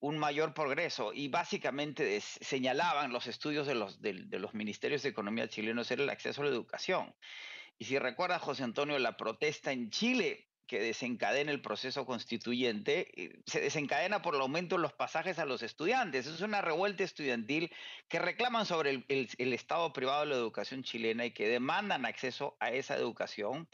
un 0.00 0.18
mayor 0.18 0.52
progreso? 0.52 1.12
Y 1.12 1.28
básicamente 1.28 2.20
señalaban 2.20 3.12
los 3.12 3.26
estudios 3.26 3.66
de 3.66 3.74
los, 3.74 4.00
de, 4.00 4.24
de 4.26 4.38
los 4.38 4.54
ministerios 4.54 5.02
de 5.02 5.10
economía 5.10 5.48
chilenos 5.48 5.90
era 5.90 6.02
el 6.02 6.10
acceso 6.10 6.42
a 6.42 6.44
la 6.44 6.50
educación. 6.50 7.14
Y 7.78 7.86
si 7.86 7.98
recuerda, 7.98 8.38
José 8.38 8.62
Antonio, 8.62 8.98
la 8.98 9.16
protesta 9.16 9.72
en 9.72 9.90
Chile 9.90 10.48
que 10.74 10.80
desencadena 10.80 11.52
el 11.52 11.60
proceso 11.60 12.04
constituyente, 12.04 13.06
eh, 13.14 13.38
se 13.46 13.60
desencadena 13.60 14.22
por 14.22 14.34
el 14.34 14.40
aumento 14.40 14.74
de 14.74 14.82
los 14.82 14.92
pasajes 14.92 15.38
a 15.38 15.44
los 15.44 15.62
estudiantes. 15.62 16.26
Es 16.26 16.40
una 16.40 16.62
revuelta 16.62 17.04
estudiantil 17.04 17.70
que 18.08 18.18
reclaman 18.18 18.66
sobre 18.66 18.90
el, 18.90 19.28
el, 19.38 19.52
Estado 19.52 19.92
privado 19.92 20.22
de 20.22 20.30
la 20.30 20.34
educación 20.34 20.82
chilena 20.82 21.26
y 21.26 21.30
que 21.30 21.46
demandan 21.46 22.04
acceso 22.04 22.56
a 22.58 22.72
esa 22.72 22.96
educación. 22.96 23.68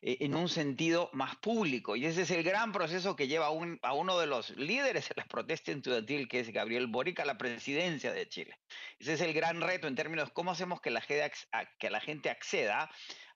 eh, 0.00 0.18
en 0.20 0.36
un 0.36 0.48
sentido 0.48 1.10
más 1.12 1.36
público. 1.36 1.96
Y 1.96 2.06
ese 2.06 2.22
es 2.22 2.30
el 2.30 2.44
gran 2.44 2.70
proceso 2.72 3.16
que 3.16 3.26
lleva 3.26 3.46
a, 3.82 3.92
uno 3.92 4.18
de 4.18 4.26
los 4.26 4.50
líderes 4.50 5.08
de 5.08 5.16
la 5.16 5.24
protesta 5.24 5.72
estudiantil, 5.72 6.28
que 6.28 6.40
es 6.40 6.50
Gabriel 6.50 6.86
Boric, 6.86 7.18
a 7.20 7.24
la 7.24 7.36
presidencia 7.36 8.12
de 8.12 8.28
Chile. 8.28 8.56
Ese 9.00 9.14
es 9.14 9.20
el 9.20 9.34
gran 9.34 9.60
reto 9.60 9.88
en 9.88 9.96
términos 9.96 10.28
de 10.28 10.32
cómo 10.32 10.52
hacemos 10.52 10.80
que 10.80 10.90
la, 10.90 11.02
que 11.02 11.90
la 11.90 12.00
gente 12.00 12.30
acceda 12.30 12.88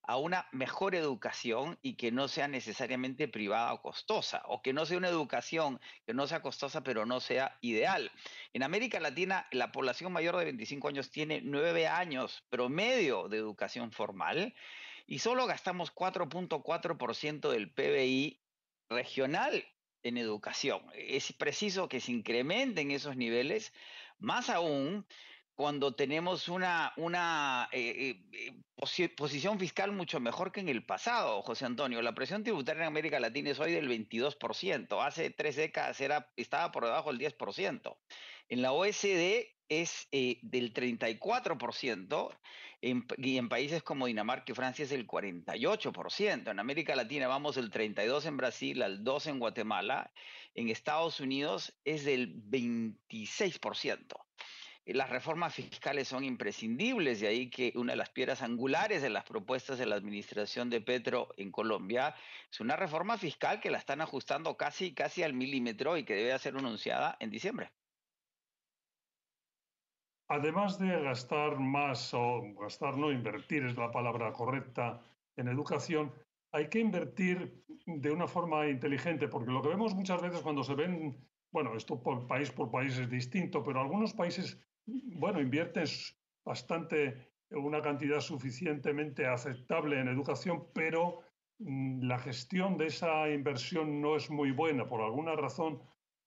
a 0.04 0.16
una 0.16 0.47
mejor 0.52 0.94
educación 0.94 1.78
y 1.82 1.94
que 1.94 2.11
no 2.11 2.28
sea 2.28 2.49
necesariamente 2.49 3.28
privada 3.28 3.73
o 3.73 3.82
costosa, 3.82 4.42
o 4.47 4.62
que 4.62 4.73
no 4.73 4.85
sea 4.85 4.99
una 4.99 5.09
educación 5.09 5.80
que 6.06 6.14
no 6.14 6.26
sea 6.26 6.42
costosa 6.42 6.82
pero 6.82 7.06
no 7.06 7.21
sea 7.21 7.56
ideal. 7.61 8.11
En 8.52 8.62
América 8.62 8.99
Latina, 9.00 9.47
la 9.52 9.71
población 9.71 10.12
mayor 10.12 10.37
de 10.37 10.44
25 10.44 10.88
años 10.88 11.11
tiene 11.11 11.40
9 11.42 11.87
años 11.87 12.44
promedio 12.50 13.28
de 13.28 13.38
educación 13.38 13.92
formal 13.92 14.54
y 15.06 15.21
solo 15.21 15.47
gastamos 15.47 15.94
4.4% 15.94 17.50
del 17.50 17.71
PBI 17.71 18.40
regional 18.88 19.64
en 20.02 20.16
educación. 20.16 20.82
Es 20.94 21.32
preciso 21.32 21.88
que 21.88 22.00
se 22.00 22.12
incrementen 22.12 22.90
esos 22.90 23.16
niveles, 23.16 23.73
más 24.18 24.50
aún 24.50 25.06
cuando 25.54 25.94
tenemos 25.94 26.49
una, 26.49 26.92
una 26.97 27.68
eh, 27.73 28.16
eh, 28.32 28.54
eh, 28.97 29.09
posición 29.16 29.59
fiscal 29.59 29.92
mucho 29.92 30.18
mejor 30.18 30.50
que 30.50 30.61
en 30.61 30.68
el 30.68 30.85
pasado, 30.85 31.42
José 31.42 31.66
Antonio. 31.66 32.00
La 32.02 32.14
presión 32.14 32.42
tributaria 32.42 32.82
en 32.82 32.88
América 32.88 33.21
Latina 33.21 33.50
es 33.50 33.61
hoy 33.61 33.73
del 33.73 33.88
22%. 33.88 35.06
Hace 35.06 35.30
tres 35.30 35.56
décadas 35.56 36.00
era, 36.00 36.30
estaba 36.37 36.73
por 36.73 36.85
debajo 36.85 37.12
del 37.12 37.21
10%. 37.21 37.97
En 38.49 38.62
la 38.62 38.73
OECD 38.73 39.47
es 39.68 40.09
del 40.11 40.75
34% 40.75 42.38
y 42.82 43.37
en 43.38 43.49
países 43.49 43.82
como 43.82 44.06
Dinamarca 44.06 44.50
y 44.52 44.54
Francia 44.54 44.82
es 44.82 44.90
del 44.90 45.06
48%. 45.06 46.50
En 46.50 46.59
América 46.59 46.97
Latina 46.97 47.28
vamos 47.28 47.54
del 47.54 47.71
32% 47.71 48.26
en 48.26 48.37
Brasil 48.37 48.82
al 48.82 49.04
2% 49.04 49.30
en 49.30 49.38
Guatemala. 49.38 50.12
En 50.54 50.68
Estados 50.68 51.21
Unidos 51.21 51.78
es 51.85 52.04
del 52.04 52.42
26%. 52.50 54.06
Eh, 54.85 54.95
las 54.95 55.11
reformas 55.11 55.55
fiscales 55.55 56.09
son 56.09 56.25
imprescindibles, 56.25 57.21
de 57.21 57.29
ahí 57.29 57.51
que 57.51 57.73
una 57.77 57.93
de 57.93 57.97
las 57.97 58.11
piedras 58.11 58.43
angulares 58.43 59.03
de 59.03 59.11
las 59.11 59.25
propuestas 59.25 59.79
de 59.79 59.87
la 59.87 59.95
administración 59.95 60.71
de 60.71 60.81
Petro 60.81 61.29
en 61.37 61.53
Colombia 61.53 62.15
es 62.51 62.61
una 62.61 62.77
reforma 62.77 63.17
fiscal 63.17 63.61
que 63.61 63.71
la 63.71 63.79
están 63.79 64.01
ajustando 64.01 64.57
casi, 64.57 64.93
casi 64.93 65.23
al 65.23 65.35
milímetro 65.35 65.97
y 65.97 66.05
que 66.05 66.15
debe 66.15 66.37
ser 66.39 66.57
anunciada 66.57 67.17
en 67.21 67.31
diciembre. 67.31 67.71
Además 70.29 70.79
de 70.79 71.01
gastar 71.03 71.61
más 71.61 72.12
o 72.15 72.43
gastar, 72.59 72.97
no 72.97 73.12
invertir 73.12 73.65
es 73.67 73.77
la 73.77 73.91
palabra 73.91 74.33
correcta 74.33 75.03
en 75.37 75.49
educación, 75.49 76.12
hay 76.53 76.69
que 76.69 76.81
invertir 76.81 77.65
de 77.87 78.11
una 78.11 78.27
forma 78.27 78.67
inteligente, 78.67 79.29
porque 79.29 79.51
lo 79.51 79.62
que 79.62 79.69
vemos 79.69 79.95
muchas 79.95 80.21
veces 80.23 80.41
cuando 80.41 80.62
se 80.65 80.75
ven, 80.75 81.17
bueno, 81.51 81.77
esto 81.77 82.03
por 82.03 82.27
país 82.27 82.51
por 82.51 82.71
país 82.71 82.97
es 82.99 83.11
distinto, 83.11 83.62
pero 83.62 83.81
algunos 83.81 84.15
países 84.15 84.59
bueno, 84.87 85.41
invierten 85.41 85.85
bastante, 86.45 87.33
una 87.51 87.83
cantidad 87.83 88.21
suficientemente 88.21 89.27
aceptable 89.27 90.01
en 90.01 90.09
educación, 90.09 90.69
pero 90.75 91.21
mm, 91.59 92.03
la 92.03 92.19
gestión 92.19 92.77
de 92.77 92.87
esa 92.87 93.29
inversión 93.31 94.01
no 94.01 94.17
es 94.17 94.31
muy 94.31 94.51
buena. 94.51 94.87
Por 94.87 95.03
alguna 95.03 95.37
razón 95.37 95.81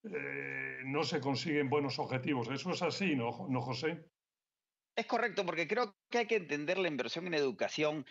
eh, 0.03 0.79
no 0.85 1.03
se 1.03 1.19
consiguen 1.19 1.69
buenos 1.69 1.99
objetivos. 1.99 2.49
Eso 2.49 2.71
es 2.71 2.81
así, 2.81 3.15
¿no, 3.15 3.47
¿No 3.49 3.61
José? 3.61 4.05
Es 4.97 5.07
correcto, 5.07 5.45
porque 5.45 5.67
creo 5.67 5.93
que 6.09 6.19
hay 6.19 6.25
que 6.25 6.37
entender 6.37 6.77
la 6.77 6.87
inversión 6.87 7.27
en 7.27 7.33
educación. 7.33 8.05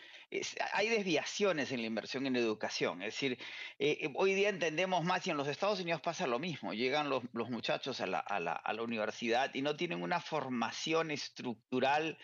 hay 0.74 0.88
desviaciones 0.90 1.72
en 1.72 1.80
la 1.80 1.86
inversión 1.86 2.26
en 2.26 2.36
educación. 2.36 3.00
Es 3.00 3.14
decir, 3.14 3.38
eh, 3.78 3.98
eh, 4.02 4.12
hoy 4.16 4.34
día 4.34 4.50
entendemos 4.50 5.02
más 5.02 5.26
y 5.26 5.30
en 5.30 5.38
los 5.38 5.48
Estados 5.48 5.80
Unidos 5.80 6.02
pasa 6.02 6.26
lo 6.26 6.38
mismo. 6.38 6.74
Llegan 6.74 7.08
los, 7.08 7.22
muchachos 7.32 8.02
a 8.02 8.06
la, 8.06 8.18
a 8.18 8.72
la 8.74 8.82
universidad 8.82 9.54
y 9.54 9.62
no 9.62 9.76
tienen 9.76 10.02
una 10.02 10.20
formación 10.20 11.10
estructural 11.10 12.18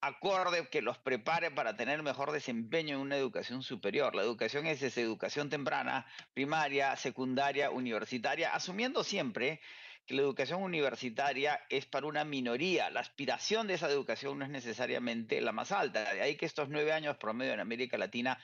acorde 0.00 0.68
que 0.68 0.82
los 0.82 0.98
prepare 0.98 1.50
para 1.50 1.76
tener 1.76 2.02
mejor 2.02 2.30
desempeño 2.30 2.96
en 2.96 3.00
una 3.00 3.16
educación 3.16 3.62
superior. 3.62 4.14
La 4.14 4.22
educación 4.22 4.66
es 4.66 4.82
esa 4.82 5.00
educación 5.00 5.50
temprana, 5.50 6.06
primaria, 6.34 6.94
secundaria, 6.96 7.70
universitaria, 7.70 8.54
asumiendo 8.54 9.02
siempre 9.02 9.60
que 10.06 10.14
la 10.14 10.22
educación 10.22 10.62
universitaria 10.62 11.60
es 11.68 11.86
para 11.86 12.06
una 12.06 12.24
minoría. 12.24 12.90
La 12.90 13.00
aspiración 13.00 13.66
de 13.66 13.74
esa 13.74 13.88
educación 13.88 14.38
no 14.38 14.44
es 14.44 14.50
necesariamente 14.50 15.40
la 15.40 15.52
más 15.52 15.72
alta. 15.72 16.12
De 16.12 16.20
ahí 16.20 16.36
que 16.36 16.46
estos 16.46 16.68
nueve 16.68 16.92
años 16.92 17.16
promedio 17.16 17.54
en 17.54 17.60
América 17.60 17.96
Latina 17.96 18.38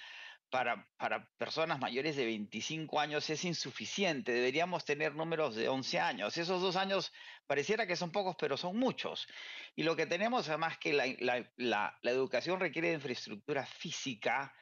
para, 0.49 0.89
para, 0.97 1.29
personas 1.39 1.79
mayores 1.79 2.17
de 2.17 2.25
25 2.25 2.99
años 2.99 3.29
es 3.31 3.45
insuficiente. 3.45 4.33
Deberíamos 4.33 4.85
tener 4.85 5.15
números 5.15 5.55
de 5.55 5.69
11 5.69 6.01
años. 6.01 6.37
Esos 6.37 6.61
dos 6.61 6.77
años 6.77 7.13
pareciera 7.47 7.87
que 7.87 7.97
son 7.97 8.11
pocos, 8.11 8.37
pero 8.39 8.57
son 8.57 8.77
muchos. 8.77 9.29
Y 9.77 9.85
lo 9.85 9.95
que 9.97 10.07
tenemos 10.07 10.49
además 10.49 10.79
que 10.79 10.93
la, 10.93 11.07
la, 11.21 11.49
la, 11.57 11.99
la 12.03 12.11
educación 12.11 12.59
requiere 12.59 12.89
de 12.89 12.95
infraestructura 12.95 13.65
física, 13.65 14.53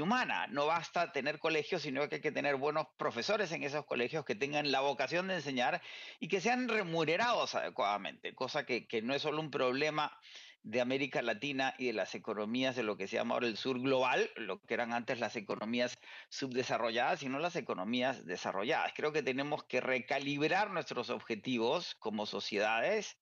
humana. 0.00 0.46
No 0.48 0.66
basta 0.66 1.12
tener 1.12 1.38
colegios, 1.38 1.82
sino 1.82 2.08
que 2.08 2.16
hay 2.16 2.20
que 2.20 2.32
tener 2.32 2.56
buenos 2.56 2.86
profesores 2.96 3.52
en 3.52 3.62
esos 3.62 3.84
colegios 3.84 4.24
que 4.24 4.34
tengan 4.34 4.72
la 4.72 4.80
vocación 4.80 5.28
de 5.28 5.36
enseñar 5.36 5.82
y 6.20 6.28
que 6.28 6.40
sean 6.40 6.68
remunerados 6.68 7.54
adecuadamente, 7.54 8.34
cosa 8.34 8.64
que, 8.64 8.86
no 9.02 9.14
es 9.14 9.22
solo 9.22 9.40
un 9.40 9.50
problema 9.50 10.16
de 10.62 10.80
América 10.80 11.22
Latina 11.22 11.74
y 11.76 11.86
de 11.86 11.92
las 11.92 12.14
economías 12.14 12.76
de 12.76 12.84
lo 12.84 12.96
que 12.96 13.08
se 13.08 13.16
llama 13.16 13.34
ahora 13.34 13.48
el 13.48 13.56
sur 13.56 13.80
global, 13.80 14.30
lo 14.36 14.62
que 14.62 14.74
eran 14.74 14.92
antes 14.92 15.18
las 15.18 15.34
economías 15.34 15.98
subdesarrolladas, 16.28 17.20
sino 17.20 17.40
las 17.40 17.56
economías 17.56 18.24
desarrolladas. 18.26 18.92
Creo 18.94 19.12
que 19.12 19.24
tenemos 19.24 19.64
que 19.64 19.80
recalibrar 19.80 20.70
nuestros 20.70 21.10
objetivos 21.10 21.96
como 21.96 22.26
sociedades 22.26 23.16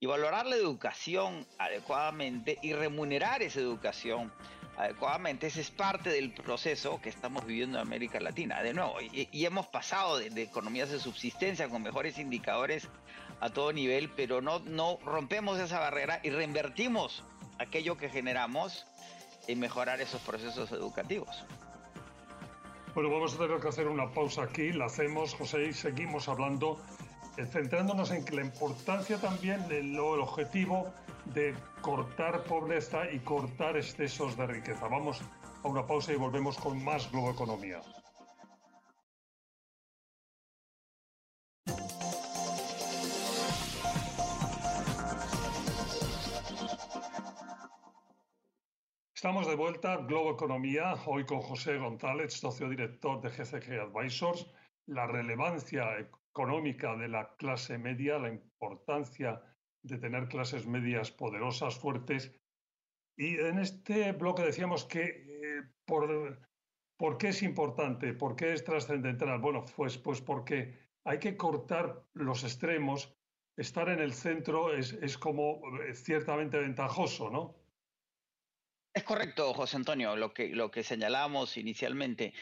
y 0.00 0.06
valorar 0.06 0.46
la 0.46 0.56
educación 0.56 1.46
adecuadamente 1.58 2.58
y 2.62 2.72
remunerar 2.72 3.42
esa 3.42 3.60
educación 3.60 4.32
adecuadamente. 4.78 5.48
Ese 5.48 5.60
es 5.60 5.70
parte 5.70 6.10
del 6.10 6.32
proceso 6.32 7.00
que 7.02 7.08
estamos 7.08 7.44
viviendo 7.44 7.78
en 7.78 7.86
América 7.86 8.20
Latina. 8.20 8.62
De 8.62 8.72
nuevo, 8.72 8.94
y, 9.00 9.44
hemos 9.44 9.66
pasado 9.66 10.18
de, 10.18 10.42
economías 10.42 10.90
de 10.90 11.00
subsistencia 11.00 11.68
con 11.68 11.82
mejores 11.82 12.18
indicadores 12.18 12.88
a 13.40 13.50
todo 13.50 13.72
nivel, 13.72 14.08
pero 14.10 14.40
no, 14.40 14.60
no 14.60 14.98
rompemos 15.04 15.58
esa 15.58 15.80
barrera 15.80 16.20
y 16.22 16.30
reinvertimos 16.30 17.24
aquello 17.58 17.96
que 17.96 18.08
generamos 18.08 18.86
en 19.48 19.58
mejorar 19.58 20.00
esos 20.00 20.20
procesos 20.22 20.70
educativos. 20.70 21.44
Bueno, 22.94 23.10
vamos 23.10 23.34
a 23.34 23.38
tener 23.38 23.60
que 23.60 23.68
hacer 23.68 23.88
una 23.88 24.10
pausa 24.12 24.44
aquí, 24.44 24.72
la 24.72 24.86
hacemos, 24.86 25.34
José, 25.34 25.66
y 25.66 25.72
seguimos 25.72 26.28
hablando, 26.28 26.80
eh, 27.36 27.46
centrándonos 27.46 28.10
en 28.12 28.24
la 28.34 28.42
importancia 28.42 29.18
también, 29.18 29.64
el 29.70 29.98
objetivo 29.98 30.92
de 31.34 31.54
cortar 31.82 32.44
pobreza 32.44 33.10
y 33.10 33.18
cortar 33.20 33.76
excesos 33.76 34.36
de 34.36 34.46
riqueza. 34.46 34.88
Vamos 34.88 35.22
a 35.62 35.68
una 35.68 35.86
pausa 35.86 36.12
y 36.12 36.16
volvemos 36.16 36.56
con 36.58 36.82
más 36.82 37.10
Globo 37.10 37.30
Economía. 37.30 37.80
Estamos 49.14 49.48
de 49.48 49.56
vuelta, 49.56 49.96
Globo 49.96 50.30
Economía, 50.30 50.94
hoy 51.06 51.26
con 51.26 51.40
José 51.40 51.76
González, 51.76 52.34
socio 52.34 52.68
director 52.68 53.20
de 53.20 53.30
GCG 53.30 53.80
Advisors. 53.80 54.46
La 54.86 55.08
relevancia 55.08 55.98
económica 55.98 56.94
de 56.96 57.08
la 57.08 57.34
clase 57.36 57.78
media, 57.78 58.18
la 58.18 58.28
importancia 58.28 59.42
de 59.82 59.98
tener 59.98 60.28
clases 60.28 60.66
medias 60.66 61.10
poderosas, 61.10 61.78
fuertes. 61.78 62.34
Y 63.16 63.36
en 63.38 63.58
este 63.58 64.12
bloque 64.12 64.42
decíamos 64.42 64.84
que 64.84 65.02
eh, 65.04 65.62
por, 65.84 66.40
por, 66.96 67.18
qué 67.18 67.28
es 67.28 67.42
importante, 67.42 68.14
por 68.14 68.36
qué 68.36 68.52
es 68.52 68.64
trascendental. 68.64 69.40
Bueno, 69.40 69.64
pues, 69.76 69.98
pues 69.98 70.20
porque 70.20 70.74
hay 71.04 71.18
que 71.18 71.36
cortar 71.36 72.04
los 72.14 72.44
extremos. 72.44 73.14
Estar 73.56 73.88
en 73.88 73.98
el 73.98 74.12
centro 74.12 74.72
es, 74.72 74.92
es 74.92 75.18
como 75.18 75.60
eh, 75.82 75.94
ciertamente 75.94 76.58
ventajoso, 76.58 77.28
¿no? 77.30 77.56
Es 78.94 79.04
correcto, 79.04 79.54
José 79.54 79.76
Antonio, 79.76 80.16
lo 80.16 80.32
que, 80.32 80.48
lo 80.48 80.70
que 80.70 80.82
señalábamos 80.82 81.56
inicialmente. 81.56 82.32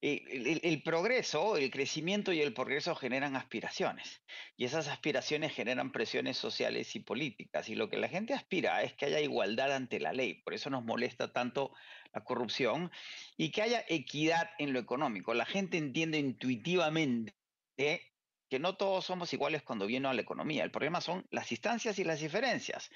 Eh, 0.00 0.60
el, 0.62 0.82
progreso, 0.82 1.56
el 1.56 1.70
crecimiento 1.70 2.32
y 2.32 2.40
el 2.40 2.52
progreso 2.52 2.94
generan 2.94 3.36
aspiraciones 3.36 4.22
y 4.56 4.66
esas 4.66 4.88
aspiraciones 4.88 5.54
generan 5.54 5.92
presiones 5.92 6.36
sociales 6.36 6.94
y 6.94 7.00
políticas 7.00 7.70
y 7.70 7.74
lo 7.74 7.88
que 7.88 7.96
la 7.96 8.08
gente 8.08 8.34
aspira 8.34 8.82
es 8.82 8.92
que 8.92 9.06
haya 9.06 9.20
igualdad 9.20 9.72
ante 9.72 10.00
la 10.00 10.12
ley, 10.12 10.34
por 10.34 10.52
eso 10.52 10.68
nos 10.68 10.84
molesta 10.84 11.32
tanto 11.32 11.72
la 12.12 12.22
corrupción 12.22 12.92
y 13.38 13.50
que 13.50 13.62
haya 13.62 13.82
equidad 13.88 14.50
en 14.58 14.74
lo 14.74 14.78
económico. 14.78 15.32
La 15.32 15.46
gente 15.46 15.78
entiende 15.78 16.18
intuitivamente 16.18 17.34
que 17.76 18.58
no 18.58 18.76
todos 18.76 19.06
somos 19.06 19.32
iguales 19.32 19.62
cuando 19.62 19.86
viene 19.86 20.08
a 20.08 20.12
la 20.12 20.20
economía, 20.20 20.64
el 20.64 20.70
problema 20.70 21.00
son 21.00 21.26
las 21.30 21.48
distancias 21.48 21.98
y 21.98 22.04
las 22.04 22.20
diferencias. 22.20 22.90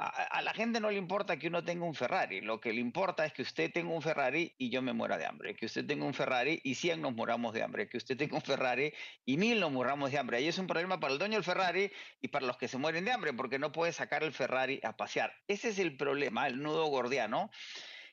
A, 0.00 0.42
la 0.42 0.54
gente 0.54 0.78
no 0.78 0.92
le 0.92 0.96
importa 0.96 1.36
que 1.36 1.48
uno 1.48 1.64
tenga 1.64 1.84
un 1.84 1.94
Ferrari, 1.94 2.40
lo 2.40 2.60
que 2.60 2.72
le 2.72 2.80
importa 2.80 3.26
es 3.26 3.32
que 3.32 3.42
usted 3.42 3.72
tenga 3.72 3.90
un 3.90 4.00
Ferrari 4.00 4.54
y 4.56 4.70
yo 4.70 4.80
me 4.80 4.92
muera 4.92 5.18
de 5.18 5.26
hambre, 5.26 5.56
que 5.56 5.66
usted 5.66 5.84
tenga 5.84 6.04
un 6.04 6.14
Ferrari 6.14 6.60
y 6.62 6.76
100 6.76 7.02
nos 7.02 7.14
muramos 7.14 7.52
de 7.52 7.64
hambre, 7.64 7.88
que 7.88 7.96
usted 7.96 8.16
tenga 8.16 8.36
un 8.36 8.42
Ferrari 8.42 8.92
y 9.24 9.36
mil 9.36 9.58
nos 9.58 9.72
muramos 9.72 10.12
de 10.12 10.18
hambre. 10.18 10.40
Y 10.40 10.46
es 10.46 10.56
un 10.58 10.68
problema 10.68 11.00
para 11.00 11.14
el 11.14 11.18
dueño 11.18 11.34
del 11.34 11.42
Ferrari 11.42 11.90
y 12.20 12.28
para 12.28 12.46
los 12.46 12.56
que 12.56 12.68
se 12.68 12.78
mueren 12.78 13.04
de 13.06 13.10
hambre, 13.10 13.32
porque 13.32 13.58
no 13.58 13.72
puede 13.72 13.92
sacar 13.92 14.22
el 14.22 14.32
Ferrari 14.32 14.78
a 14.84 14.96
pasear. 14.96 15.34
Ese 15.48 15.70
es 15.70 15.80
el 15.80 15.96
problema, 15.96 16.46
el 16.46 16.62
nudo 16.62 16.86
gordiano 16.86 17.50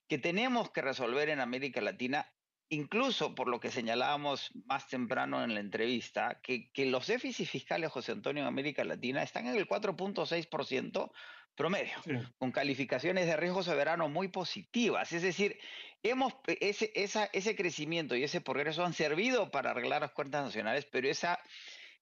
que 0.07 0.17
tenemos 0.17 0.71
que 0.71 0.81
resolver 0.81 1.29
en 1.29 1.39
América 1.39 1.81
Latina 1.81 2.27
incluso 2.69 3.35
por 3.35 3.47
lo 3.47 3.59
que 3.59 3.71
señalábamos 3.71 4.51
más 4.65 4.87
temprano 4.87 5.43
en 5.43 5.53
la 5.53 5.59
entrevista, 5.59 6.41
que, 6.41 6.71
los 6.85 7.07
déficits 7.07 7.49
fiscales, 7.49 7.91
José 7.91 8.11
Antonio, 8.11 8.41
en 8.41 8.47
América 8.47 8.83
Latina 8.83 9.23
están 9.23 9.47
en 9.47 9.55
el 9.55 9.67
4.6% 9.67 11.11
promedio, 11.55 11.93
con 12.37 12.51
calificaciones 12.51 13.25
de 13.25 13.37
riesgo 13.37 13.63
soberano 13.63 14.09
muy 14.09 14.27
positivas. 14.27 15.11
Es 15.11 15.21
decir, 15.21 15.57
hemos, 16.03 16.33
ese, 16.47 16.91
ese 16.95 17.55
crecimiento 17.55 18.15
y 18.15 18.23
ese 18.23 18.41
progreso 18.41 18.85
han 18.85 18.93
servido 18.93 19.49
para 19.51 19.71
arreglar 19.71 20.01
las 20.01 20.11
cuentas 20.11 20.45
nacionales, 20.45 20.85
pero, 20.85 21.09
esa, 21.09 21.39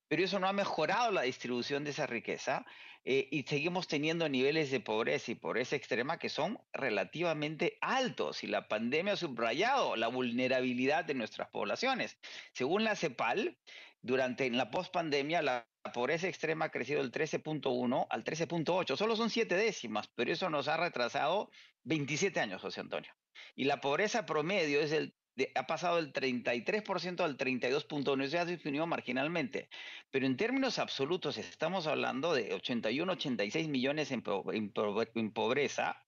pero 0.08 0.24
eso 0.24 0.40
no 0.40 0.48
ha 0.48 0.54
mejorado 0.54 1.12
la 1.12 1.22
distribución 1.22 1.84
de 1.84 1.92
esa 1.92 2.08
riqueza 2.08 2.66
eh, 3.06 3.28
y 3.32 3.44
seguimos 3.44 3.88
teniendo 3.88 4.30
niveles 4.30 4.72
de 4.72 4.80
pobreza 4.80 5.32
y 5.32 5.36
pobreza 5.36 5.76
extrema 5.76 6.18
que 6.18 6.30
son 6.30 6.60
relativamente 6.72 7.78
altos 7.82 8.44
y 8.44 8.48
la 8.48 8.70
pandemia 8.70 9.14
ha 9.14 9.18
subrayado 9.18 9.98
la 9.98 10.08
vulnerabilidad 10.08 11.04
de 11.04 11.14
nuestras 11.14 11.50
poblaciones. 11.50 12.18
Según 12.54 12.86
la 12.86 12.96
CEPAL, 12.96 13.58
durante 14.02 14.50
la 14.50 14.72
pospandemia 14.72 15.42
la 15.42 15.68
pobreza 15.92 16.28
extrema 16.28 16.66
ha 16.66 16.72
crecido 16.72 17.02
del 17.02 17.12
13.1 17.12 18.08
al 18.10 18.24
13.8, 18.24 18.96
solo 18.96 19.16
son 19.16 19.30
siete 19.30 19.56
décimas, 19.56 20.08
pero 20.16 20.32
eso 20.32 20.50
nos 20.50 20.68
ha 20.68 20.78
retrasado 20.78 21.50
27 21.84 22.40
años, 22.40 22.62
José 22.62 22.80
Antonio. 22.80 23.12
Y 23.56 23.66
la 23.66 23.82
pobreza 23.82 24.26
promedio 24.26 24.80
es 24.80 24.92
el 24.92 25.16
ha 25.56 25.66
pasado 25.66 25.96
del 25.96 26.14
33% 26.14 27.22
al 27.22 27.38
32.1%, 27.38 28.24
eso 28.24 28.40
ha 28.40 28.46
disminuido 28.46 28.86
marginalmente. 28.86 29.70
Pero 30.12 30.26
en 30.26 30.38
términos 30.38 30.80
absolutos 30.80 31.38
estamos 31.38 31.88
hablando 31.88 32.34
de 32.34 32.54
81, 32.54 33.14
86 33.14 33.68
millones 33.68 34.12
en, 34.12 34.22
pobreza, 34.22 36.06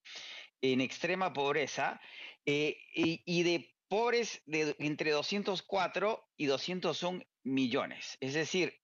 en 0.62 0.82
extrema 0.82 1.34
pobreza, 1.34 2.00
eh, 2.46 2.78
y, 2.94 3.44
de 3.44 3.76
pobres 3.88 4.42
de 4.46 4.76
entre 4.80 5.12
204 5.12 6.24
y 6.38 6.46
201 6.46 7.24
millones. 7.44 8.18
Es 8.20 8.34
decir, 8.34 8.80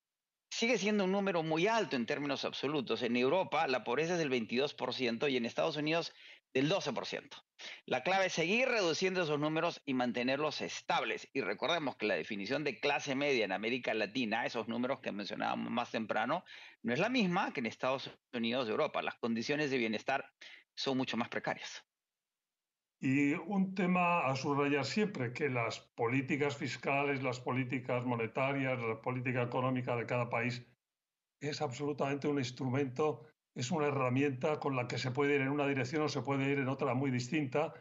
sigue 0.51 0.77
siendo 0.77 1.05
un 1.05 1.11
número 1.11 1.41
muy 1.43 1.65
alto 1.67 1.95
en 1.95 2.05
términos 2.05 2.45
absolutos. 2.45 3.01
En 3.01 3.15
Europa 3.15 3.67
la 3.67 3.83
pobreza 3.83 4.13
es 4.13 4.19
del 4.19 4.29
22% 4.29 5.31
y 5.31 5.37
en 5.37 5.45
Estados 5.45 5.77
Unidos 5.77 6.13
del 6.53 6.69
12%. 6.69 7.29
La 7.85 8.03
clave 8.03 8.25
es 8.25 8.33
seguir 8.33 8.67
reduciendo 8.67 9.23
esos 9.23 9.39
números 9.39 9.81
y 9.85 9.93
mantenerlos 9.93 10.61
estables. 10.61 11.29
Y 11.33 11.41
recordemos 11.41 11.95
que 11.95 12.05
la 12.05 12.15
definición 12.15 12.65
de 12.65 12.79
clase 12.79 13.15
media 13.15 13.45
en 13.45 13.53
América 13.53 13.93
Latina, 13.93 14.45
esos 14.45 14.67
números 14.67 14.99
que 14.99 15.13
mencionábamos 15.13 15.71
más 15.71 15.89
temprano, 15.89 16.43
no 16.83 16.93
es 16.93 16.99
la 16.99 17.09
misma 17.09 17.53
que 17.53 17.61
en 17.61 17.67
Estados 17.67 18.11
Unidos 18.33 18.65
de 18.65 18.71
Europa. 18.71 19.01
Las 19.01 19.15
condiciones 19.15 19.71
de 19.71 19.77
bienestar 19.77 20.29
son 20.75 20.97
mucho 20.97 21.15
más 21.15 21.29
precarias. 21.29 21.83
Y 23.01 23.33
un 23.33 23.73
tema 23.73 24.27
a 24.27 24.35
subrayar 24.35 24.85
siempre, 24.85 25.33
que 25.33 25.49
las 25.49 25.79
políticas 25.79 26.55
fiscales, 26.55 27.23
las 27.23 27.39
políticas 27.39 28.05
monetarias, 28.05 28.79
la 28.79 29.01
política 29.01 29.41
económica 29.41 29.95
de 29.95 30.05
cada 30.05 30.29
país 30.29 30.65
es 31.39 31.61
absolutamente 31.61 32.27
un 32.27 32.37
instrumento 32.37 33.25
es 33.53 33.71
una 33.71 33.87
herramienta 33.87 34.59
con 34.59 34.75
la 34.75 34.87
que 34.87 34.97
se 34.97 35.11
puede 35.11 35.35
ir 35.35 35.41
en 35.41 35.49
una 35.49 35.67
dirección 35.67 36.03
o 36.03 36.09
se 36.09 36.21
puede 36.21 36.49
ir 36.49 36.59
en 36.59 36.69
otra 36.69 36.93
muy 36.93 37.11
distinta 37.11 37.73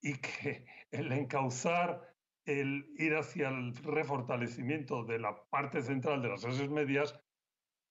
y 0.00 0.14
que 0.14 0.64
el 0.90 1.12
encauzar, 1.12 2.14
el 2.46 2.94
ir 2.96 3.14
hacia 3.14 3.48
el 3.48 3.76
refortalecimiento 3.76 5.04
de 5.04 5.18
la 5.18 5.44
parte 5.50 5.82
central 5.82 6.22
de 6.22 6.30
las 6.30 6.44
clases 6.44 6.70
medias 6.70 7.20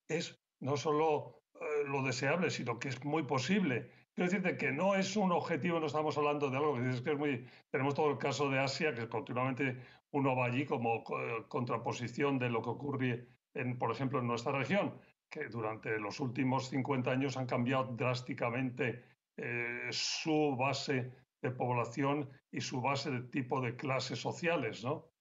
es 0.07 0.41
no 0.59 0.77
solo 0.77 1.43
eh, 1.53 1.83
lo 1.85 2.01
deseable, 2.01 2.49
sino 2.49 2.79
que 2.79 2.89
es 2.89 3.03
muy 3.03 3.23
posible. 3.23 3.91
Quiero 4.17 4.31
decirte 4.31 4.57
que 4.57 4.71
no 4.71 4.95
es 4.95 5.15
un 5.15 5.31
objetivo, 5.31 5.79
no 5.79 5.85
estamos 5.85 6.17
hablando 6.17 6.49
de 6.49 6.57
algo 6.57 6.73
que 6.73 6.81
dices 6.81 7.01
que 7.01 7.11
es 7.11 7.17
muy... 7.19 7.45
Tenemos 7.69 7.93
todo 7.93 8.09
el 8.09 8.17
caso 8.17 8.49
de 8.49 8.57
Asia, 8.57 8.91
que 8.95 9.07
continuamente 9.07 9.77
uno 10.09 10.35
va 10.35 10.47
allí 10.47 10.65
como 10.65 10.95
eh, 10.95 11.45
contraposición 11.47 12.39
de 12.39 12.49
lo 12.49 12.63
que 12.63 12.69
ocurre, 12.71 13.27
en, 13.53 13.77
por 13.77 13.91
ejemplo, 13.91 14.17
en 14.17 14.25
nuestra 14.25 14.53
región 14.53 14.99
que 15.29 15.49
durante 15.49 15.99
los 15.99 16.19
últimos 16.19 16.67
50 16.69 17.11
años 17.11 17.37
han 17.37 17.45
cambiado 17.45 17.93
drásticamente 17.95 19.05
eh, 19.37 19.89
su 19.91 20.55
base 20.57 21.13
de 21.43 21.51
población 21.51 22.27
y 22.49 22.61
su 22.61 22.81
base 22.81 23.11
de 23.11 23.21
tipo 23.29 23.61
de 23.61 23.75
clases 23.75 24.17
sociales, 24.17 24.83
¿no? 24.83 25.11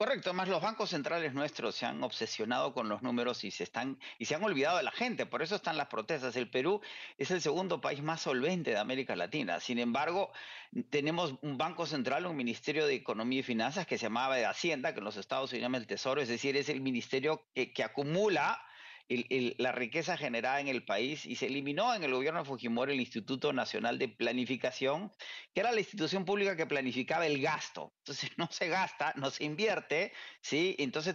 Correcto, 0.00 0.30
además 0.30 0.48
los 0.48 0.62
bancos 0.62 0.88
centrales 0.88 1.34
nuestros 1.34 1.74
se 1.74 1.84
han 1.84 2.02
obsesionado 2.02 2.72
con 2.72 2.88
los 2.88 3.02
números 3.02 3.44
y 3.44 3.50
se 3.50 3.64
están 3.64 3.98
y 4.18 4.24
se 4.24 4.34
han 4.34 4.42
olvidado 4.42 4.78
de 4.78 4.82
la 4.82 4.92
gente, 4.92 5.26
por 5.26 5.42
eso 5.42 5.56
están 5.56 5.76
las 5.76 5.88
protestas. 5.88 6.34
El 6.36 6.48
Perú 6.48 6.80
es 7.18 7.30
el 7.30 7.42
segundo 7.42 7.82
país 7.82 8.02
más 8.02 8.22
solvente 8.22 8.70
de 8.70 8.78
América 8.78 9.14
Latina. 9.14 9.60
Sin 9.60 9.78
embargo, 9.78 10.32
tenemos 10.88 11.34
un 11.42 11.58
banco 11.58 11.84
central, 11.84 12.24
un 12.24 12.34
ministerio 12.34 12.86
de 12.86 12.94
Economía 12.94 13.40
y 13.40 13.42
Finanzas 13.42 13.86
que 13.86 13.98
se 13.98 14.06
llamaba 14.06 14.36
de 14.36 14.46
Hacienda, 14.46 14.94
que 14.94 15.00
en 15.00 15.04
los 15.04 15.18
Estados 15.18 15.52
Unidos 15.52 15.66
llama 15.66 15.76
el 15.76 15.86
Tesoro, 15.86 16.22
es 16.22 16.28
decir, 16.28 16.56
es 16.56 16.70
el 16.70 16.80
ministerio 16.80 17.44
que 17.52 17.84
acumula 17.84 18.58
la 19.08 19.72
riqueza 19.72 20.16
generada 20.16 20.60
en 20.60 20.68
el 20.68 20.84
país 20.84 21.26
y 21.26 21.36
se 21.36 21.46
eliminó 21.46 21.94
en 21.94 22.04
el 22.04 22.12
gobierno 22.12 22.40
de 22.40 22.44
Fujimori 22.46 22.92
el 22.92 23.00
Instituto 23.00 23.52
Nacional 23.52 23.98
de 23.98 24.08
Planificación, 24.08 25.10
que 25.52 25.60
era 25.60 25.72
la 25.72 25.80
institución 25.80 26.24
pública 26.24 26.56
que 26.56 26.66
planificaba 26.66 27.26
el 27.26 27.40
gasto. 27.40 27.92
Entonces 27.98 28.30
no 28.38 28.48
se 28.50 28.68
gasta, 28.68 29.12
no 29.16 29.30
se 29.30 29.44
invierte, 29.44 30.12
¿sí? 30.40 30.76
Entonces, 30.78 31.14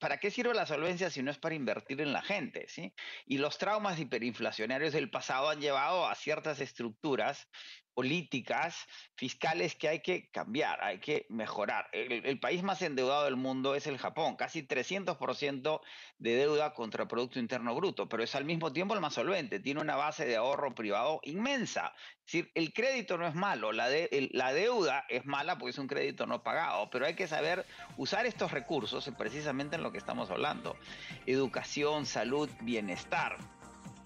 ¿para 0.00 0.18
qué 0.18 0.30
sirve 0.30 0.54
la 0.54 0.66
solvencia 0.66 1.10
si 1.10 1.22
no 1.22 1.30
es 1.30 1.38
para 1.38 1.54
invertir 1.54 2.00
en 2.00 2.12
la 2.12 2.22
gente, 2.22 2.66
¿sí? 2.68 2.94
Y 3.26 3.38
los 3.38 3.58
traumas 3.58 3.98
hiperinflacionarios 3.98 4.92
del 4.92 5.10
pasado 5.10 5.50
han 5.50 5.60
llevado 5.60 6.06
a 6.06 6.14
ciertas 6.14 6.60
estructuras 6.60 7.48
políticas 7.96 8.86
fiscales 9.14 9.74
que 9.74 9.88
hay 9.88 10.00
que 10.00 10.28
cambiar, 10.30 10.84
hay 10.84 10.98
que 10.98 11.24
mejorar. 11.30 11.88
El, 11.92 12.38
país 12.38 12.62
más 12.62 12.82
endeudado 12.82 13.24
del 13.24 13.36
mundo 13.36 13.74
es 13.74 13.86
el 13.86 13.96
Japón, 13.96 14.36
casi 14.36 14.62
300% 14.62 15.80
de 16.18 16.36
deuda 16.36 16.74
contra 16.74 17.08
Producto 17.08 17.38
Interno 17.38 17.74
Bruto, 17.74 18.06
pero 18.06 18.22
es 18.22 18.34
al 18.34 18.44
mismo 18.44 18.70
tiempo 18.70 18.92
el 18.92 19.00
más 19.00 19.14
solvente, 19.14 19.60
tiene 19.60 19.80
una 19.80 19.96
base 19.96 20.26
de 20.26 20.36
ahorro 20.36 20.74
privado 20.74 21.20
inmensa. 21.22 21.94
Es 22.18 22.26
decir, 22.26 22.50
el 22.54 22.74
crédito 22.74 23.16
no 23.16 23.26
es 23.26 23.34
malo, 23.34 23.72
la, 23.72 23.88
la 24.10 24.52
deuda 24.52 25.06
es 25.08 25.24
mala 25.24 25.56
porque 25.56 25.70
es 25.70 25.78
un 25.78 25.86
crédito 25.86 26.26
no 26.26 26.42
pagado, 26.42 26.90
pero 26.90 27.06
hay 27.06 27.14
que 27.14 27.26
saber 27.26 27.64
usar 27.96 28.26
estos 28.26 28.52
recursos 28.52 29.10
precisamente 29.16 29.76
en 29.76 29.82
lo 29.82 29.90
que 29.90 29.98
estamos 29.98 30.30
hablando. 30.30 30.76
Educación, 31.24 32.04
salud, 32.04 32.50
bienestar. 32.60 33.38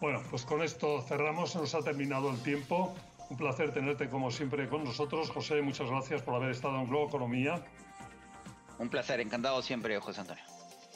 Bueno, 0.01 0.23
pues 0.31 0.47
con 0.47 0.63
esto 0.63 1.03
cerramos, 1.03 1.57
nos 1.57 1.75
ha 1.75 1.83
terminado 1.83 2.31
el 2.31 2.41
tiempo. 2.43 2.95
Un 3.31 3.37
placer 3.37 3.73
tenerte 3.73 4.09
como 4.09 4.31
siempre 4.31 4.69
con 4.69 4.83
nosotros. 4.83 5.31
José, 5.31 5.63
muchas 5.63 5.89
gracias 5.89 6.21
por 6.21 6.35
haber 6.35 6.51
estado 6.51 6.77
en 6.81 6.89
Globo 6.89 7.07
Economía. 7.07 7.65
Un 8.79 8.89
placer, 8.89 9.21
encantado 9.21 9.63
siempre, 9.63 9.99
José 10.01 10.23
Antonio. 10.23 10.43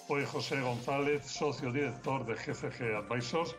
Soy 0.09 0.25
José 0.25 0.61
González, 0.61 1.25
socio 1.25 1.71
director 1.71 2.27
de 2.27 2.35
GCG 2.35 2.97
Advisors. 2.97 3.55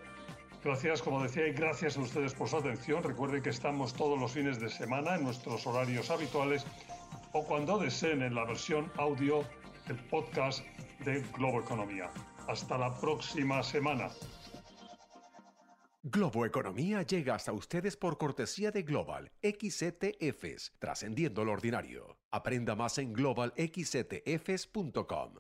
Gracias, 0.62 1.02
como 1.02 1.24
decía, 1.24 1.48
y 1.48 1.54
gracias 1.54 1.96
a 1.98 2.02
ustedes 2.02 2.34
por 2.34 2.50
su 2.50 2.58
atención. 2.58 3.02
Recuerden 3.02 3.42
que 3.42 3.52
estamos 3.52 3.94
todos 3.94 4.20
los 4.20 4.34
fines 4.34 4.60
de 4.60 4.70
semana 4.70 5.16
en 5.16 5.24
nuestros 5.24 5.66
horarios 5.66 6.10
habituales 6.10 6.66
o 7.32 7.46
cuando 7.46 7.78
deseen 7.78 8.24
en 8.24 8.36
la 8.36 8.44
versión 8.44 8.92
audio 8.98 9.44
del 9.88 9.98
podcast 10.10 10.66
de 11.06 11.22
Globo 11.38 11.62
Economía. 11.62 12.10
Hasta 12.48 12.78
la 12.78 12.94
próxima 12.94 13.64
semana. 13.64 14.10
Globo 16.08 16.46
Economía 16.46 17.02
llega 17.02 17.34
hasta 17.34 17.52
ustedes 17.52 17.98
por 17.98 18.20
cortesía 18.20 18.70
de 18.70 18.84
Global 18.84 19.32
XCTFs, 19.41 20.74
trascendiendo 20.78 21.44
lo 21.44 21.54
ordinario. 21.54 22.20
Aprenda 22.30 22.76
más 22.76 23.00
en 23.00 23.12
globalxctfs.com. 23.12 25.38